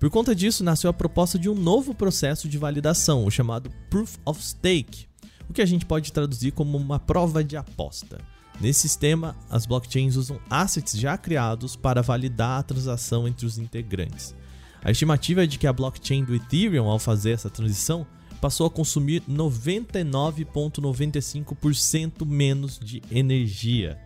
Por 0.00 0.10
conta 0.10 0.34
disso, 0.34 0.64
nasceu 0.64 0.90
a 0.90 0.94
proposta 0.94 1.38
de 1.38 1.48
um 1.48 1.54
novo 1.54 1.94
processo 1.94 2.48
de 2.48 2.58
validação, 2.58 3.24
o 3.24 3.30
chamado 3.30 3.70
Proof 3.90 4.16
of 4.24 4.42
Stake, 4.42 5.06
o 5.48 5.52
que 5.52 5.62
a 5.62 5.66
gente 5.66 5.84
pode 5.84 6.10
traduzir 6.10 6.52
como 6.52 6.76
uma 6.78 6.98
prova 6.98 7.44
de 7.44 7.56
aposta. 7.56 8.18
Nesse 8.60 8.80
sistema, 8.80 9.36
as 9.50 9.66
blockchains 9.66 10.16
usam 10.16 10.40
assets 10.48 10.98
já 10.98 11.16
criados 11.18 11.76
para 11.76 12.02
validar 12.02 12.58
a 12.58 12.62
transação 12.62 13.28
entre 13.28 13.44
os 13.44 13.58
integrantes. 13.58 14.34
A 14.84 14.90
estimativa 14.90 15.44
é 15.44 15.46
de 15.46 15.58
que 15.58 15.66
a 15.66 15.72
blockchain 15.72 16.24
do 16.24 16.34
Ethereum, 16.34 16.88
ao 16.88 16.98
fazer 16.98 17.30
essa 17.30 17.48
transição, 17.48 18.04
passou 18.40 18.66
a 18.66 18.70
consumir 18.70 19.22
99,95% 19.30 22.26
menos 22.26 22.80
de 22.80 23.00
energia. 23.10 23.98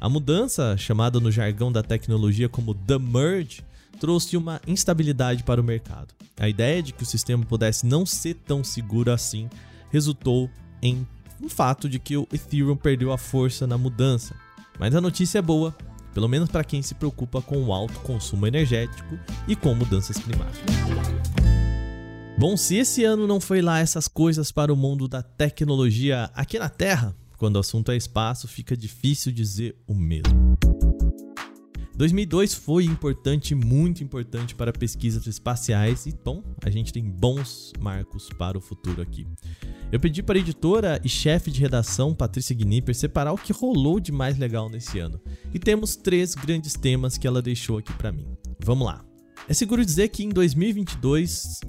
A 0.00 0.08
mudança, 0.08 0.76
chamada 0.76 1.18
no 1.18 1.32
jargão 1.32 1.72
da 1.72 1.82
tecnologia 1.82 2.48
como 2.48 2.74
The 2.74 2.98
Merge, 2.98 3.64
trouxe 3.98 4.36
uma 4.36 4.60
instabilidade 4.66 5.42
para 5.42 5.60
o 5.60 5.64
mercado. 5.64 6.14
A 6.38 6.48
ideia 6.48 6.80
de 6.82 6.92
que 6.92 7.02
o 7.02 7.06
sistema 7.06 7.44
pudesse 7.44 7.84
não 7.84 8.06
ser 8.06 8.34
tão 8.34 8.62
seguro 8.62 9.10
assim 9.10 9.50
resultou 9.90 10.48
em 10.82 11.04
um 11.42 11.48
fato 11.48 11.88
de 11.88 11.98
que 11.98 12.16
o 12.16 12.28
Ethereum 12.32 12.76
perdeu 12.76 13.10
a 13.12 13.18
força 13.18 13.66
na 13.66 13.76
mudança. 13.76 14.36
Mas 14.78 14.94
a 14.94 15.00
notícia 15.00 15.38
é 15.38 15.42
boa, 15.42 15.74
pelo 16.14 16.28
menos 16.28 16.48
para 16.48 16.64
quem 16.64 16.80
se 16.80 16.94
preocupa 16.94 17.42
com 17.42 17.62
o 17.64 17.72
alto 17.72 17.98
consumo 18.00 18.46
energético 18.46 19.18
e 19.46 19.54
com 19.54 19.74
mudanças 19.74 20.16
climáticas. 20.16 20.74
Bom, 22.38 22.56
se 22.56 22.76
esse 22.76 23.04
ano 23.04 23.26
não 23.26 23.40
foi 23.40 23.60
lá 23.60 23.80
essas 23.80 24.08
coisas 24.08 24.50
para 24.50 24.72
o 24.72 24.76
mundo 24.76 25.06
da 25.06 25.22
tecnologia 25.22 26.30
aqui 26.34 26.58
na 26.58 26.68
Terra, 26.68 27.14
Quando 27.36 27.56
o 27.56 27.58
assunto 27.58 27.90
é 27.90 27.96
espaço, 27.96 28.46
fica 28.46 28.76
difícil 28.76 29.32
dizer 29.32 29.76
o 29.86 29.94
mesmo. 29.94 30.56
2002 31.96 32.54
foi 32.54 32.84
importante, 32.84 33.54
muito 33.54 34.02
importante 34.02 34.54
para 34.54 34.72
pesquisas 34.72 35.26
espaciais 35.26 36.06
e, 36.06 36.12
bom, 36.24 36.42
a 36.64 36.70
gente 36.70 36.92
tem 36.92 37.04
bons 37.04 37.72
marcos 37.78 38.28
para 38.38 38.56
o 38.56 38.60
futuro 38.60 39.02
aqui. 39.02 39.26
Eu 39.94 40.00
pedi 40.00 40.24
para 40.24 40.36
a 40.36 40.40
editora 40.40 41.00
e 41.04 41.08
chefe 41.08 41.52
de 41.52 41.60
redação, 41.60 42.12
Patrícia 42.12 42.52
Gnipper, 42.52 42.96
separar 42.96 43.32
o 43.32 43.38
que 43.38 43.52
rolou 43.52 44.00
de 44.00 44.10
mais 44.10 44.36
legal 44.36 44.68
nesse 44.68 44.98
ano. 44.98 45.20
E 45.52 45.58
temos 45.60 45.94
três 45.94 46.34
grandes 46.34 46.72
temas 46.72 47.16
que 47.16 47.28
ela 47.28 47.40
deixou 47.40 47.78
aqui 47.78 47.92
para 47.92 48.10
mim. 48.10 48.26
Vamos 48.58 48.88
lá. 48.88 49.04
É 49.48 49.54
seguro 49.54 49.84
dizer 49.84 50.08
que 50.08 50.24
em 50.24 50.30
2022 50.30 51.60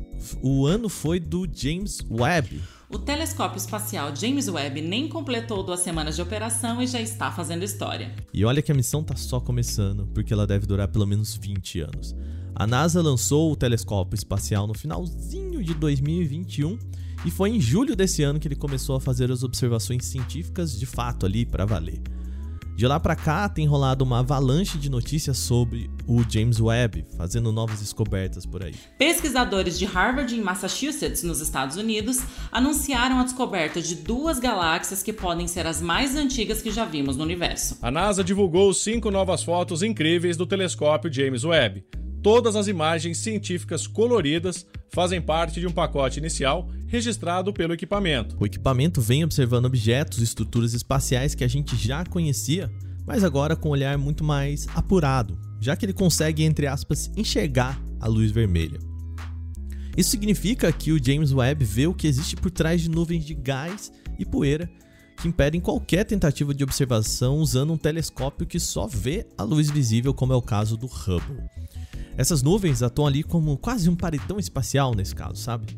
o 0.42 0.66
ano 0.66 0.90
foi 0.90 1.20
do 1.20 1.48
James 1.54 2.00
Webb, 2.10 2.64
o 2.90 2.98
telescópio 2.98 3.58
espacial 3.58 4.16
James 4.16 4.48
Webb 4.48 4.82
nem 4.82 5.08
completou 5.08 5.64
duas 5.64 5.82
semanas 5.82 6.16
de 6.16 6.22
operação 6.22 6.82
e 6.82 6.88
já 6.88 7.02
está 7.02 7.32
fazendo 7.32 7.64
história. 7.64 8.16
E 8.34 8.46
olha 8.46 8.62
que 8.62 8.72
a 8.72 8.76
missão 8.76 9.02
está 9.02 9.16
só 9.16 9.40
começando, 9.40 10.08
porque 10.14 10.32
ela 10.32 10.48
deve 10.48 10.66
durar 10.66 10.88
pelo 10.88 11.06
menos 11.06 11.36
20 11.36 11.82
anos. 11.82 12.16
A 12.56 12.66
NASA 12.66 13.02
lançou 13.02 13.52
o 13.52 13.56
telescópio 13.56 14.16
espacial 14.16 14.66
no 14.66 14.74
finalzinho 14.74 15.62
de 15.64 15.74
2021 15.74 16.80
e 17.26 17.32
foi 17.32 17.50
em 17.50 17.60
julho 17.60 17.96
desse 17.96 18.22
ano 18.22 18.40
que 18.40 18.48
ele 18.48 18.56
começou 18.56 18.96
a 18.96 19.02
fazer 19.02 19.32
as 19.32 19.42
observações 19.42 20.06
científicas 20.06 20.78
de 20.78 20.86
fato 20.86 21.26
ali 21.26 21.46
para 21.46 21.66
valer. 21.66 22.00
De 22.76 22.86
lá 22.86 23.00
para 23.00 23.16
cá 23.16 23.48
tem 23.48 23.66
rolado 23.66 24.04
uma 24.04 24.20
avalanche 24.20 24.78
de 24.78 24.90
notícias 24.90 25.38
sobre 25.38 25.90
o 26.06 26.22
James 26.30 26.60
Webb, 26.60 27.06
fazendo 27.16 27.50
novas 27.52 27.80
descobertas 27.80 28.46
por 28.46 28.64
aí. 28.64 28.76
Pesquisadores 29.00 29.80
de 29.80 29.86
Harvard 29.86 30.36
em 30.36 30.42
Massachusetts, 30.42 31.24
nos 31.24 31.40
Estados 31.40 31.78
Unidos, 31.78 32.20
anunciaram 32.52 33.18
a 33.18 33.24
descoberta 33.24 33.82
de 33.82 33.96
duas 33.96 34.40
galáxias 34.40 35.02
que 35.02 35.14
podem 35.14 35.48
ser 35.48 35.66
as 35.66 35.82
mais 35.82 36.18
antigas 36.18 36.62
que 36.62 36.70
já 36.70 36.84
vimos 36.84 37.16
no 37.16 37.24
universo. 37.24 37.78
A 37.82 37.90
NASA 37.90 38.24
divulgou 38.26 38.74
cinco 38.74 39.10
novas 39.10 39.42
fotos 39.42 39.82
incríveis 39.82 40.36
do 40.36 40.46
telescópio 40.46 41.12
James 41.12 41.46
Webb. 41.46 41.86
Todas 42.26 42.56
as 42.56 42.68
imagens 42.68 43.20
científicas 43.20 43.86
coloridas 43.86 44.66
fazem 44.90 45.22
parte 45.22 45.60
de 45.60 45.68
um 45.68 45.72
pacote 45.72 46.18
inicial 46.18 46.68
registrado 46.88 47.54
pelo 47.54 47.72
equipamento. 47.72 48.36
O 48.40 48.48
equipamento 48.48 49.00
vem 49.00 49.24
observando 49.24 49.66
objetos 49.66 50.18
e 50.18 50.24
estruturas 50.24 50.74
espaciais 50.74 51.36
que 51.36 51.44
a 51.44 51.48
gente 51.48 51.76
já 51.76 52.04
conhecia, 52.04 52.68
mas 53.06 53.24
agora 53.24 53.56
com 53.56 53.70
um 53.70 53.74
olhar 53.74 53.96
muito 54.00 54.24
mais 54.24 54.68
apurado, 54.74 55.38
já 55.62 55.76
que 55.76 55.86
ele 55.86 55.94
consegue, 55.94 56.44
entre 56.44 56.66
aspas, 56.66 57.12
enxergar 57.16 57.80
a 58.00 58.08
luz 58.08 58.32
vermelha. 58.32 58.80
Isso 59.96 60.10
significa 60.10 60.72
que 60.72 60.92
o 60.92 61.00
James 61.00 61.32
Webb 61.32 61.64
vê 61.64 61.86
o 61.86 61.94
que 61.94 62.08
existe 62.08 62.36
por 62.36 62.50
trás 62.50 62.82
de 62.82 62.90
nuvens 62.90 63.24
de 63.24 63.36
gás 63.36 63.92
e 64.18 64.26
poeira 64.26 64.68
que 65.22 65.28
impedem 65.28 65.62
qualquer 65.62 66.04
tentativa 66.04 66.56
de 66.56 66.64
observação 66.64 67.38
usando 67.38 67.72
um 67.72 67.78
telescópio 67.78 68.48
que 68.48 68.60
só 68.60 68.88
vê 68.88 69.28
a 69.38 69.44
luz 69.44 69.70
visível, 69.70 70.12
como 70.12 70.34
é 70.34 70.36
o 70.36 70.42
caso 70.42 70.76
do 70.76 70.88
Hubble. 70.88 71.44
Essas 72.18 72.42
nuvens 72.42 72.82
atuam 72.82 73.08
ali 73.08 73.24
como 73.24 73.58
quase 73.58 73.90
um 73.90 73.96
paredão 73.96 74.40
espacial 74.40 74.94
nesse 74.96 75.14
caso, 75.14 75.36
sabe? 75.36 75.78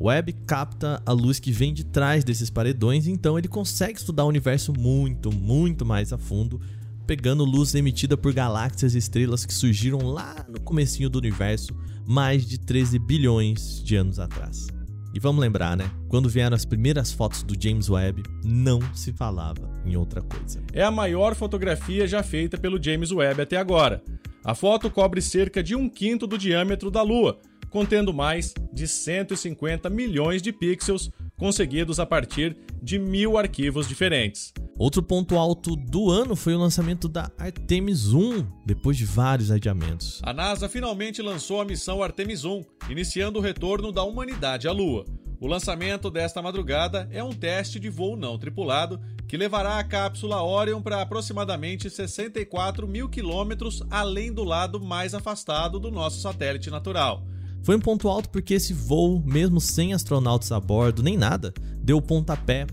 Webb 0.00 0.32
capta 0.46 1.02
a 1.04 1.12
luz 1.12 1.40
que 1.40 1.50
vem 1.50 1.74
de 1.74 1.84
trás 1.84 2.22
desses 2.22 2.50
paredões, 2.50 3.06
então 3.06 3.36
ele 3.36 3.48
consegue 3.48 3.98
estudar 3.98 4.24
o 4.24 4.28
universo 4.28 4.72
muito, 4.72 5.32
muito 5.34 5.84
mais 5.84 6.12
a 6.12 6.18
fundo, 6.18 6.60
pegando 7.06 7.44
luz 7.44 7.74
emitida 7.74 8.16
por 8.16 8.32
galáxias 8.32 8.94
e 8.94 8.98
estrelas 8.98 9.44
que 9.44 9.54
surgiram 9.54 9.98
lá 9.98 10.46
no 10.48 10.60
comecinho 10.60 11.10
do 11.10 11.18
universo, 11.18 11.74
mais 12.06 12.46
de 12.46 12.58
13 12.58 12.98
bilhões 12.98 13.82
de 13.82 13.96
anos 13.96 14.18
atrás. 14.18 14.68
E 15.14 15.18
vamos 15.18 15.40
lembrar, 15.40 15.76
né? 15.76 15.90
Quando 16.06 16.28
vieram 16.28 16.54
as 16.54 16.64
primeiras 16.64 17.10
fotos 17.10 17.42
do 17.42 17.60
James 17.60 17.88
Webb, 17.88 18.22
não 18.44 18.80
se 18.94 19.12
falava 19.12 19.68
em 19.84 19.96
outra 19.96 20.22
coisa. 20.22 20.62
É 20.72 20.82
a 20.82 20.90
maior 20.90 21.34
fotografia 21.34 22.06
já 22.06 22.22
feita 22.22 22.58
pelo 22.58 22.80
James 22.80 23.10
Webb 23.10 23.42
até 23.42 23.56
agora. 23.56 24.02
A 24.48 24.54
foto 24.54 24.90
cobre 24.90 25.20
cerca 25.20 25.62
de 25.62 25.76
um 25.76 25.90
quinto 25.90 26.26
do 26.26 26.38
diâmetro 26.38 26.90
da 26.90 27.02
Lua, 27.02 27.38
contendo 27.68 28.14
mais 28.14 28.54
de 28.72 28.88
150 28.88 29.90
milhões 29.90 30.40
de 30.40 30.54
pixels 30.54 31.10
conseguidos 31.36 32.00
a 32.00 32.06
partir 32.06 32.56
de 32.82 32.98
mil 32.98 33.36
arquivos 33.36 33.86
diferentes. 33.86 34.54
Outro 34.78 35.02
ponto 35.02 35.36
alto 35.36 35.76
do 35.76 36.10
ano 36.10 36.34
foi 36.34 36.54
o 36.54 36.58
lançamento 36.58 37.08
da 37.08 37.30
Artemis 37.36 38.14
1, 38.14 38.46
depois 38.64 38.96
de 38.96 39.04
vários 39.04 39.50
adiamentos. 39.50 40.22
A 40.24 40.32
NASA 40.32 40.66
finalmente 40.66 41.20
lançou 41.20 41.60
a 41.60 41.64
missão 41.66 42.02
Artemis 42.02 42.46
1, 42.46 42.64
iniciando 42.88 43.38
o 43.38 43.42
retorno 43.42 43.92
da 43.92 44.02
humanidade 44.02 44.66
à 44.66 44.72
Lua. 44.72 45.04
O 45.40 45.46
lançamento 45.46 46.10
desta 46.10 46.42
madrugada 46.42 47.08
é 47.12 47.22
um 47.22 47.32
teste 47.32 47.78
de 47.78 47.88
voo 47.88 48.16
não 48.16 48.36
tripulado 48.36 49.00
que 49.28 49.36
levará 49.36 49.78
a 49.78 49.84
cápsula 49.84 50.42
Orion 50.42 50.82
para 50.82 51.00
aproximadamente 51.00 51.88
64 51.88 52.88
mil 52.88 53.08
quilômetros 53.08 53.82
além 53.88 54.32
do 54.32 54.42
lado 54.42 54.80
mais 54.80 55.14
afastado 55.14 55.78
do 55.78 55.92
nosso 55.92 56.20
satélite 56.20 56.70
natural. 56.70 57.22
Foi 57.62 57.76
um 57.76 57.80
ponto 57.80 58.08
alto 58.08 58.28
porque 58.30 58.54
esse 58.54 58.74
voo, 58.74 59.22
mesmo 59.24 59.60
sem 59.60 59.94
astronautas 59.94 60.50
a 60.50 60.58
bordo 60.58 61.04
nem 61.04 61.16
nada, 61.16 61.54
deu 61.80 62.02
pontapé 62.02 62.66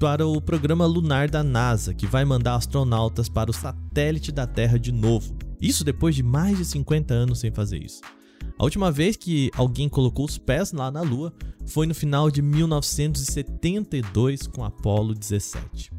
para 0.00 0.26
o 0.26 0.40
programa 0.40 0.86
lunar 0.86 1.30
da 1.30 1.44
NASA, 1.44 1.94
que 1.94 2.06
vai 2.08 2.24
mandar 2.24 2.56
astronautas 2.56 3.28
para 3.28 3.50
o 3.50 3.54
satélite 3.54 4.32
da 4.32 4.48
Terra 4.48 4.78
de 4.78 4.90
novo. 4.90 5.36
Isso 5.60 5.84
depois 5.84 6.16
de 6.16 6.24
mais 6.24 6.58
de 6.58 6.64
50 6.64 7.14
anos 7.14 7.38
sem 7.38 7.52
fazer 7.52 7.78
isso. 7.78 8.00
A 8.58 8.64
última 8.64 8.92
vez 8.92 9.16
que 9.16 9.50
alguém 9.54 9.88
colocou 9.88 10.26
os 10.26 10.36
pés 10.36 10.72
lá 10.72 10.90
na 10.90 11.00
Lua 11.00 11.32
foi 11.66 11.86
no 11.86 11.94
final 11.94 12.30
de 12.30 12.42
1972 12.42 14.46
com 14.46 14.64
Apollo 14.64 15.14
17. 15.14 15.90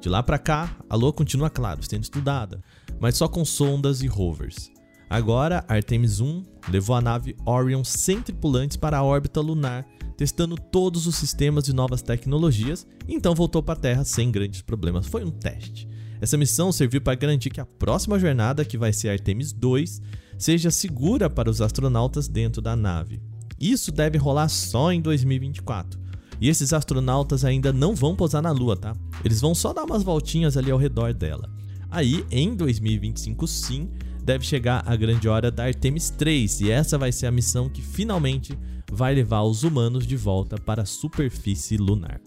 De 0.00 0.08
lá 0.08 0.22
para 0.22 0.38
cá, 0.38 0.76
a 0.88 0.96
Lua 0.96 1.12
continua, 1.12 1.50
claro, 1.50 1.82
sendo 1.82 2.04
estudada, 2.04 2.62
mas 2.98 3.16
só 3.16 3.28
com 3.28 3.44
sondas 3.44 4.02
e 4.02 4.06
rovers. 4.06 4.70
Agora, 5.08 5.64
Artemis 5.66 6.20
1 6.20 6.44
levou 6.68 6.94
a 6.94 7.00
nave 7.00 7.34
Orion 7.44 7.82
sem 7.82 8.22
tripulantes 8.22 8.76
para 8.76 8.98
a 8.98 9.02
órbita 9.02 9.40
lunar, 9.40 9.84
testando 10.16 10.56
todos 10.56 11.06
os 11.06 11.16
sistemas 11.16 11.66
e 11.66 11.72
novas 11.72 12.02
tecnologias, 12.02 12.86
e 13.08 13.14
então 13.14 13.34
voltou 13.34 13.62
para 13.62 13.74
a 13.74 13.80
Terra 13.80 14.04
sem 14.04 14.30
grandes 14.30 14.62
problemas. 14.62 15.06
Foi 15.06 15.24
um 15.24 15.30
teste. 15.30 15.88
Essa 16.20 16.36
missão 16.36 16.70
serviu 16.70 17.00
para 17.00 17.14
garantir 17.14 17.50
que 17.50 17.60
a 17.60 17.66
próxima 17.66 18.18
jornada, 18.18 18.64
que 18.64 18.78
vai 18.78 18.92
ser 18.92 19.08
Artemis 19.08 19.52
2, 19.52 20.00
seja 20.40 20.70
segura 20.70 21.28
para 21.28 21.50
os 21.50 21.60
astronautas 21.60 22.26
dentro 22.26 22.62
da 22.62 22.74
nave. 22.74 23.20
Isso 23.60 23.92
deve 23.92 24.16
rolar 24.16 24.48
só 24.48 24.90
em 24.90 25.00
2024. 25.00 26.00
E 26.40 26.48
esses 26.48 26.72
astronautas 26.72 27.44
ainda 27.44 27.74
não 27.74 27.94
vão 27.94 28.16
pousar 28.16 28.40
na 28.40 28.50
Lua, 28.50 28.74
tá? 28.74 28.96
Eles 29.22 29.38
vão 29.38 29.54
só 29.54 29.74
dar 29.74 29.84
umas 29.84 30.02
voltinhas 30.02 30.56
ali 30.56 30.70
ao 30.70 30.78
redor 30.78 31.12
dela. 31.12 31.46
Aí, 31.90 32.24
em 32.30 32.54
2025, 32.54 33.46
sim, 33.46 33.90
deve 34.24 34.42
chegar 34.46 34.82
a 34.86 34.96
grande 34.96 35.28
hora 35.28 35.50
da 35.50 35.64
Artemis 35.64 36.08
3, 36.08 36.62
e 36.62 36.70
essa 36.70 36.96
vai 36.96 37.12
ser 37.12 37.26
a 37.26 37.30
missão 37.30 37.68
que 37.68 37.82
finalmente 37.82 38.58
vai 38.90 39.14
levar 39.14 39.42
os 39.42 39.62
humanos 39.62 40.06
de 40.06 40.16
volta 40.16 40.56
para 40.56 40.82
a 40.82 40.86
superfície 40.86 41.76
lunar. 41.76 42.18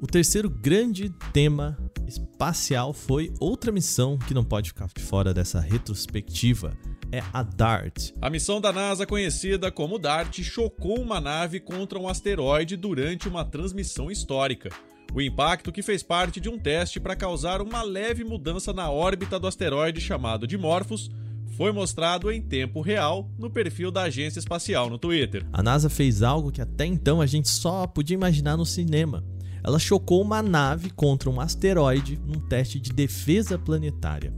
O 0.00 0.06
terceiro 0.06 0.50
grande 0.50 1.10
tema 1.32 1.78
espacial 2.06 2.92
foi 2.92 3.32
outra 3.40 3.72
missão 3.72 4.18
que 4.18 4.34
não 4.34 4.44
pode 4.44 4.68
ficar 4.68 4.88
de 4.94 5.02
fora 5.02 5.32
dessa 5.32 5.58
retrospectiva, 5.58 6.76
é 7.12 7.22
a 7.32 7.42
DART. 7.42 8.12
A 8.20 8.30
missão 8.30 8.60
da 8.60 8.72
NASA, 8.72 9.06
conhecida 9.06 9.70
como 9.70 9.98
DART, 9.98 10.42
chocou 10.42 11.00
uma 11.00 11.20
nave 11.20 11.60
contra 11.60 11.98
um 11.98 12.08
asteroide 12.08 12.76
durante 12.76 13.28
uma 13.28 13.44
transmissão 13.44 14.10
histórica. 14.10 14.70
O 15.14 15.20
impacto 15.20 15.72
que 15.72 15.82
fez 15.82 16.02
parte 16.02 16.40
de 16.40 16.48
um 16.48 16.58
teste 16.58 17.00
para 17.00 17.16
causar 17.16 17.62
uma 17.62 17.82
leve 17.82 18.24
mudança 18.24 18.72
na 18.72 18.90
órbita 18.90 19.38
do 19.38 19.46
asteroide 19.46 20.00
chamado 20.00 20.46
Dimorphos 20.46 21.10
foi 21.56 21.72
mostrado 21.72 22.30
em 22.30 22.42
tempo 22.42 22.80
real 22.80 23.28
no 23.38 23.50
perfil 23.50 23.90
da 23.90 24.02
agência 24.02 24.38
espacial 24.38 24.90
no 24.90 24.98
Twitter. 24.98 25.46
A 25.52 25.62
NASA 25.62 25.88
fez 25.88 26.22
algo 26.22 26.52
que 26.52 26.60
até 26.60 26.84
então 26.84 27.20
a 27.20 27.26
gente 27.26 27.48
só 27.48 27.86
podia 27.86 28.14
imaginar 28.14 28.56
no 28.56 28.66
cinema 28.66 29.24
ela 29.62 29.78
chocou 29.78 30.22
uma 30.22 30.42
nave 30.42 30.90
contra 30.90 31.28
um 31.28 31.40
asteroide 31.40 32.18
num 32.24 32.40
teste 32.40 32.80
de 32.80 32.90
defesa 32.90 33.58
planetária. 33.58 34.32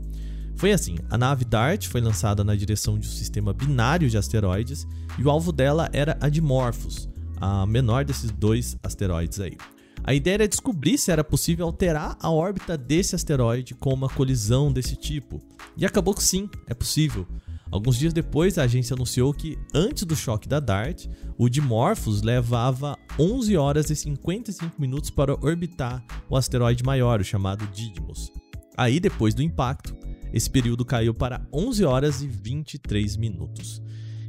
Foi 0.55 0.71
assim: 0.71 0.97
a 1.09 1.17
nave 1.17 1.45
DART 1.45 1.87
foi 1.87 2.01
lançada 2.01 2.43
na 2.43 2.55
direção 2.55 2.97
de 2.97 3.07
um 3.07 3.11
sistema 3.11 3.53
binário 3.53 4.09
de 4.09 4.17
asteroides 4.17 4.87
e 5.17 5.23
o 5.23 5.29
alvo 5.29 5.51
dela 5.51 5.89
era 5.91 6.17
a 6.21 6.29
Dimorphos, 6.29 7.09
a 7.37 7.65
menor 7.65 8.05
desses 8.05 8.31
dois 8.31 8.77
asteroides 8.83 9.39
aí. 9.39 9.57
A 10.03 10.13
ideia 10.13 10.35
era 10.35 10.47
descobrir 10.47 10.97
se 10.97 11.11
era 11.11 11.23
possível 11.23 11.65
alterar 11.65 12.17
a 12.19 12.31
órbita 12.31 12.75
desse 12.75 13.15
asteroide 13.15 13.75
com 13.75 13.93
uma 13.93 14.09
colisão 14.09 14.71
desse 14.71 14.95
tipo. 14.95 15.39
E 15.77 15.85
acabou 15.85 16.15
que 16.15 16.23
sim, 16.23 16.49
é 16.67 16.73
possível. 16.73 17.27
Alguns 17.71 17.97
dias 17.97 18.11
depois, 18.11 18.57
a 18.57 18.63
agência 18.63 18.95
anunciou 18.95 19.33
que, 19.33 19.57
antes 19.73 20.03
do 20.03 20.15
choque 20.15 20.49
da 20.49 20.59
DART, 20.59 21.07
o 21.37 21.47
Dimorphos 21.47 22.21
levava 22.21 22.97
11 23.17 23.55
horas 23.55 23.89
e 23.89 23.95
55 23.95 24.81
minutos 24.81 25.09
para 25.09 25.33
orbitar 25.33 26.03
o 26.29 26.35
asteroide 26.35 26.83
maior, 26.83 27.21
o 27.21 27.23
chamado 27.23 27.65
Didymos. 27.67 28.29
Aí, 28.75 28.99
depois 28.99 29.33
do 29.33 29.41
impacto, 29.41 29.95
esse 30.33 30.49
período 30.49 30.85
caiu 30.85 31.13
para 31.13 31.45
11 31.53 31.83
horas 31.85 32.21
e 32.21 32.27
23 32.27 33.17
minutos. 33.17 33.81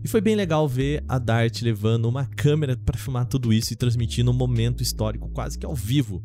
E 0.04 0.08
foi 0.08 0.20
bem 0.20 0.34
legal 0.34 0.66
ver 0.66 1.04
a 1.08 1.18
DART 1.18 1.62
levando 1.62 2.06
uma 2.06 2.26
câmera 2.26 2.76
para 2.76 2.98
filmar 2.98 3.26
tudo 3.26 3.52
isso 3.52 3.72
e 3.72 3.76
transmitindo 3.76 4.30
um 4.30 4.34
momento 4.34 4.82
histórico 4.82 5.28
quase 5.28 5.58
que 5.58 5.66
ao 5.66 5.74
vivo. 5.74 6.22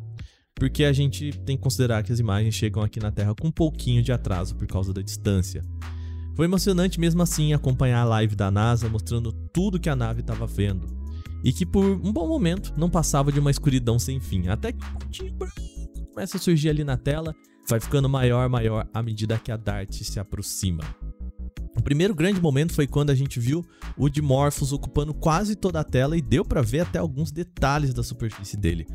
porque 0.58 0.82
a 0.82 0.92
gente 0.92 1.30
tem 1.46 1.56
que 1.56 1.62
considerar 1.62 2.02
que 2.02 2.12
as 2.12 2.18
imagens 2.18 2.52
chegam 2.52 2.82
aqui 2.82 2.98
na 2.98 3.12
Terra 3.12 3.32
com 3.32 3.46
um 3.46 3.52
pouquinho 3.52 4.02
de 4.02 4.10
atraso 4.10 4.56
por 4.56 4.66
causa 4.66 4.92
da 4.92 5.00
distância. 5.00 5.62
Foi 6.34 6.46
emocionante 6.46 6.98
mesmo 6.98 7.22
assim 7.22 7.52
acompanhar 7.52 8.00
a 8.00 8.04
live 8.04 8.34
da 8.34 8.50
NASA 8.50 8.88
mostrando 8.88 9.32
tudo 9.52 9.78
que 9.78 9.88
a 9.88 9.94
nave 9.94 10.20
estava 10.20 10.48
vendo. 10.48 10.86
E 11.44 11.52
que 11.52 11.64
por 11.64 11.84
um 11.84 12.12
bom 12.12 12.26
momento 12.26 12.74
não 12.76 12.90
passava 12.90 13.30
de 13.30 13.38
uma 13.38 13.52
escuridão 13.52 14.00
sem 14.00 14.18
fim, 14.18 14.48
até 14.48 14.72
que 14.72 14.80
começa 16.12 16.36
a 16.36 16.40
surgir 16.40 16.70
ali 16.70 16.82
na 16.82 16.96
tela, 16.96 17.32
vai 17.68 17.78
ficando 17.78 18.08
maior, 18.08 18.48
maior 18.48 18.88
à 18.94 19.02
medida 19.02 19.38
que 19.38 19.52
a 19.52 19.56
Dart 19.56 19.92
se 19.92 20.18
aproxima. 20.18 20.82
O 21.76 21.82
primeiro 21.82 22.14
grande 22.14 22.40
momento 22.40 22.72
foi 22.72 22.86
quando 22.86 23.10
a 23.10 23.14
gente 23.14 23.38
viu 23.38 23.64
o 23.96 24.08
Dimorphos 24.08 24.72
ocupando 24.72 25.14
quase 25.14 25.54
toda 25.54 25.78
a 25.78 25.84
tela 25.84 26.16
e 26.16 26.22
deu 26.22 26.44
para 26.44 26.62
ver 26.62 26.80
até 26.80 26.98
alguns 26.98 27.30
detalhes 27.30 27.94
da 27.94 28.02
superfície 28.02 28.56
dele. 28.56 28.86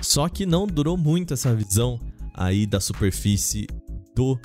Só 0.00 0.28
que 0.28 0.46
não 0.46 0.66
durou 0.66 0.96
muito 0.96 1.34
essa 1.34 1.54
visão 1.54 2.00
aí 2.34 2.66
da 2.66 2.80
superfície 2.80 3.66
do 4.14 4.38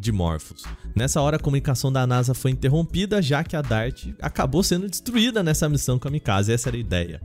Dimorphos. 0.00 0.64
Nessa 0.94 1.20
hora 1.20 1.36
a 1.36 1.40
comunicação 1.40 1.92
da 1.92 2.06
NASA 2.06 2.34
foi 2.34 2.52
interrompida, 2.52 3.20
já 3.20 3.44
que 3.44 3.56
a 3.56 3.62
DART 3.62 4.14
acabou 4.22 4.62
sendo 4.62 4.88
destruída 4.88 5.42
nessa 5.42 5.68
missão 5.68 5.98
kamikaze, 5.98 6.52
essa 6.52 6.70
era 6.70 6.76
a 6.76 6.80
ideia. 6.80 7.20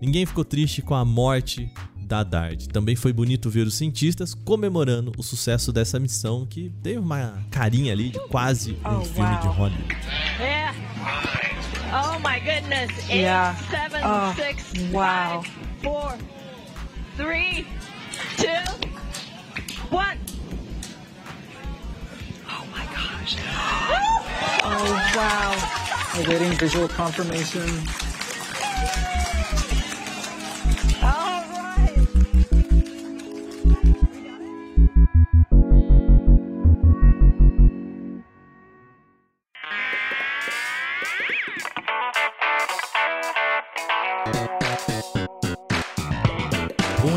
Ninguém 0.00 0.26
ficou 0.26 0.44
triste 0.44 0.82
com 0.82 0.94
a 0.94 1.04
morte 1.04 1.72
da 2.08 2.24
DART. 2.24 2.66
Também 2.72 2.96
foi 2.96 3.12
bonito 3.12 3.50
ver 3.50 3.66
os 3.66 3.74
cientistas 3.74 4.32
comemorando 4.34 5.12
o 5.18 5.22
sucesso 5.22 5.70
dessa 5.70 6.00
missão, 6.00 6.46
que 6.46 6.72
teve 6.82 6.98
uma 6.98 7.44
carinha 7.50 7.92
ali 7.92 8.08
de 8.08 8.18
quase 8.28 8.72
um 8.72 9.00
oh, 9.00 9.04
filme 9.04 9.30
wow. 9.30 9.40
de 9.40 9.48
Hollywood. 9.48 9.96
Yeah. 10.40 10.74
Oh 11.92 12.18
my 12.20 12.40
goodness. 12.40 12.90
Eight, 13.10 13.20
yeah. 13.20 13.54
seven, 13.70 14.00
oh, 14.04 14.32
six, 14.34 14.72
wow. 14.90 15.42
five, 15.42 15.52
four, 15.82 16.16
three, 17.16 17.66
two, 18.38 18.46
one. 19.90 20.18
Oh, 24.64 25.12
wow. 25.14 26.18
We're 26.18 26.24
getting 26.24 26.52
visual 26.58 26.88
confirmation. 26.88 28.07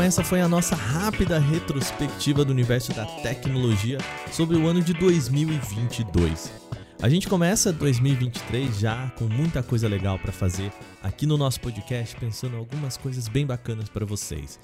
Bom, 0.02 0.06
essa 0.06 0.24
foi 0.24 0.40
a 0.40 0.48
nossa 0.48 0.74
rápida 0.74 1.38
retrospectiva 1.38 2.44
do 2.44 2.50
universo 2.50 2.92
da 2.92 3.06
tecnologia 3.22 3.98
sobre 4.32 4.56
o 4.56 4.66
ano 4.66 4.82
de 4.82 4.92
2022. 4.94 6.52
A 7.00 7.08
gente 7.08 7.28
começa 7.28 7.72
2023 7.72 8.80
já 8.80 9.12
com 9.16 9.26
muita 9.26 9.62
coisa 9.62 9.86
legal 9.86 10.18
para 10.18 10.32
fazer 10.32 10.72
aqui 11.04 11.24
no 11.24 11.38
nosso 11.38 11.60
podcast, 11.60 12.16
pensando 12.16 12.56
algumas 12.56 12.96
coisas 12.96 13.28
bem 13.28 13.46
bacanas 13.46 13.88
para 13.88 14.04
vocês. 14.04 14.58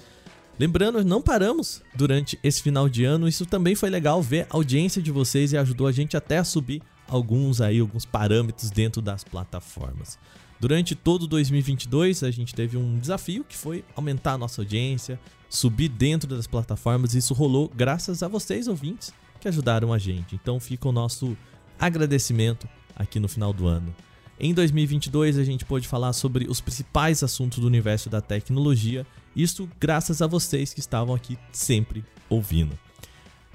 Lembrando, 0.58 1.04
não 1.04 1.22
paramos 1.22 1.82
durante 1.94 2.36
esse 2.42 2.60
final 2.60 2.88
de 2.88 3.04
ano, 3.04 3.28
isso 3.28 3.46
também 3.46 3.76
foi 3.76 3.90
legal 3.90 4.20
ver 4.20 4.48
a 4.50 4.56
audiência 4.56 5.00
de 5.00 5.12
vocês 5.12 5.52
e 5.52 5.56
ajudou 5.56 5.86
a 5.86 5.92
gente 5.92 6.16
até 6.16 6.38
a 6.38 6.44
subir 6.44 6.82
alguns 7.06 7.60
aí, 7.60 7.78
alguns 7.78 8.04
parâmetros 8.04 8.72
dentro 8.72 9.00
das 9.00 9.22
plataformas. 9.22 10.18
Durante 10.60 10.94
todo 10.94 11.28
2022, 11.28 12.24
a 12.24 12.30
gente 12.30 12.54
teve 12.54 12.76
um 12.76 12.98
desafio 12.98 13.44
que 13.44 13.56
foi 13.56 13.84
aumentar 13.94 14.32
a 14.32 14.38
nossa 14.38 14.60
audiência, 14.60 15.20
subir 15.48 15.88
dentro 15.88 16.28
das 16.28 16.46
plataformas, 16.48 17.14
e 17.14 17.18
isso 17.18 17.32
rolou 17.32 17.70
graças 17.74 18.22
a 18.22 18.28
vocês 18.28 18.66
ouvintes 18.66 19.12
que 19.40 19.46
ajudaram 19.46 19.92
a 19.92 19.98
gente. 19.98 20.34
Então 20.34 20.58
fica 20.58 20.88
o 20.88 20.92
nosso 20.92 21.36
agradecimento 21.78 22.68
aqui 22.96 23.20
no 23.20 23.28
final 23.28 23.52
do 23.52 23.68
ano. 23.68 23.94
Em 24.40 24.52
2022 24.52 25.38
a 25.38 25.44
gente 25.44 25.64
pôde 25.64 25.86
falar 25.86 26.12
sobre 26.12 26.46
os 26.48 26.60
principais 26.60 27.22
assuntos 27.22 27.58
do 27.58 27.66
universo 27.66 28.10
da 28.10 28.20
tecnologia, 28.20 29.06
isso 29.34 29.68
graças 29.78 30.20
a 30.20 30.26
vocês 30.26 30.74
que 30.74 30.80
estavam 30.80 31.14
aqui 31.14 31.38
sempre 31.52 32.04
ouvindo. 32.28 32.76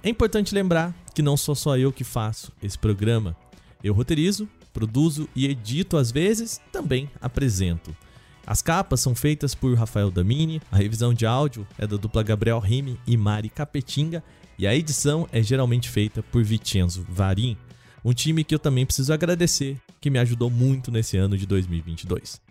É 0.02 0.10
importante 0.10 0.54
lembrar 0.54 0.94
que 1.14 1.22
não 1.22 1.38
sou 1.38 1.56
só 1.56 1.78
eu 1.78 1.92
que 1.92 2.04
faço 2.04 2.52
esse 2.62 2.78
programa. 2.78 3.36
Eu 3.82 3.94
roteirizo, 3.94 4.48
produzo 4.74 5.30
e 5.36 5.46
edito 5.46 5.96
às 5.96 6.12
vezes, 6.12 6.60
também 6.72 7.10
apresento. 7.22 7.96
As 8.46 8.62
capas 8.62 9.00
são 9.00 9.16
feitas 9.16 9.56
por 9.56 9.74
Rafael 9.78 10.12
Damini, 10.12 10.62
a 10.70 10.76
revisão 10.76 11.14
de 11.14 11.26
áudio 11.26 11.66
é 11.78 11.88
da 11.88 11.96
dupla 11.96 12.24
Gabriel 12.24 12.60
Rime 12.60 13.00
e 13.08 13.16
Mari 13.16 13.48
Capetinga, 13.48 14.22
e 14.58 14.68
a 14.68 14.76
edição 14.76 15.28
é 15.32 15.42
geralmente 15.42 15.90
feita 15.90 16.22
por 16.22 16.44
Vicenzo 16.44 17.06
Varim. 17.08 17.56
Um 18.04 18.14
time 18.14 18.44
que 18.44 18.54
eu 18.54 18.60
também 18.60 18.86
preciso 18.86 19.14
agradecer, 19.14 19.78
que 20.02 20.10
me 20.10 20.20
ajudou 20.20 20.50
muito 20.50 20.92
nesse 20.92 21.16
ano 21.16 21.38
de 21.38 21.46
2022. 21.46 22.42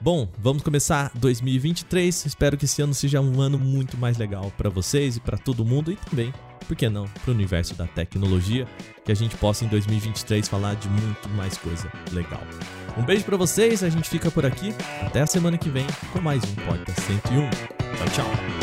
Bom, 0.00 0.28
vamos 0.38 0.62
começar 0.62 1.10
2023. 1.14 2.26
Espero 2.26 2.56
que 2.56 2.66
esse 2.66 2.82
ano 2.82 2.94
seja 2.94 3.20
um 3.20 3.40
ano 3.40 3.58
muito 3.58 3.96
mais 3.96 4.16
legal 4.16 4.52
para 4.56 4.70
vocês 4.70 5.16
e 5.16 5.20
para 5.20 5.38
todo 5.38 5.64
mundo 5.64 5.90
e 5.90 5.96
também, 5.96 6.32
por 6.64 6.76
que 6.76 6.88
não, 6.88 7.06
para 7.06 7.30
o 7.30 7.34
universo 7.34 7.74
da 7.74 7.86
tecnologia, 7.86 8.66
que 9.04 9.12
a 9.12 9.14
gente 9.14 9.36
possa 9.36 9.64
em 9.64 9.68
2023 9.68 10.48
falar 10.48 10.74
de 10.74 10.88
muito 10.88 11.28
mais 11.30 11.56
coisa 11.58 11.90
legal. 12.12 12.42
Um 12.96 13.02
beijo 13.02 13.24
para 13.24 13.36
vocês, 13.36 13.82
a 13.82 13.88
gente 13.88 14.08
fica 14.08 14.30
por 14.30 14.46
aqui. 14.46 14.74
Até 15.02 15.20
a 15.20 15.26
semana 15.26 15.58
que 15.58 15.68
vem 15.68 15.86
com 16.12 16.20
mais 16.20 16.42
um 16.44 16.54
Porta 16.66 16.92
101. 16.92 17.50
Tchau, 17.50 18.08
tchau. 18.14 18.53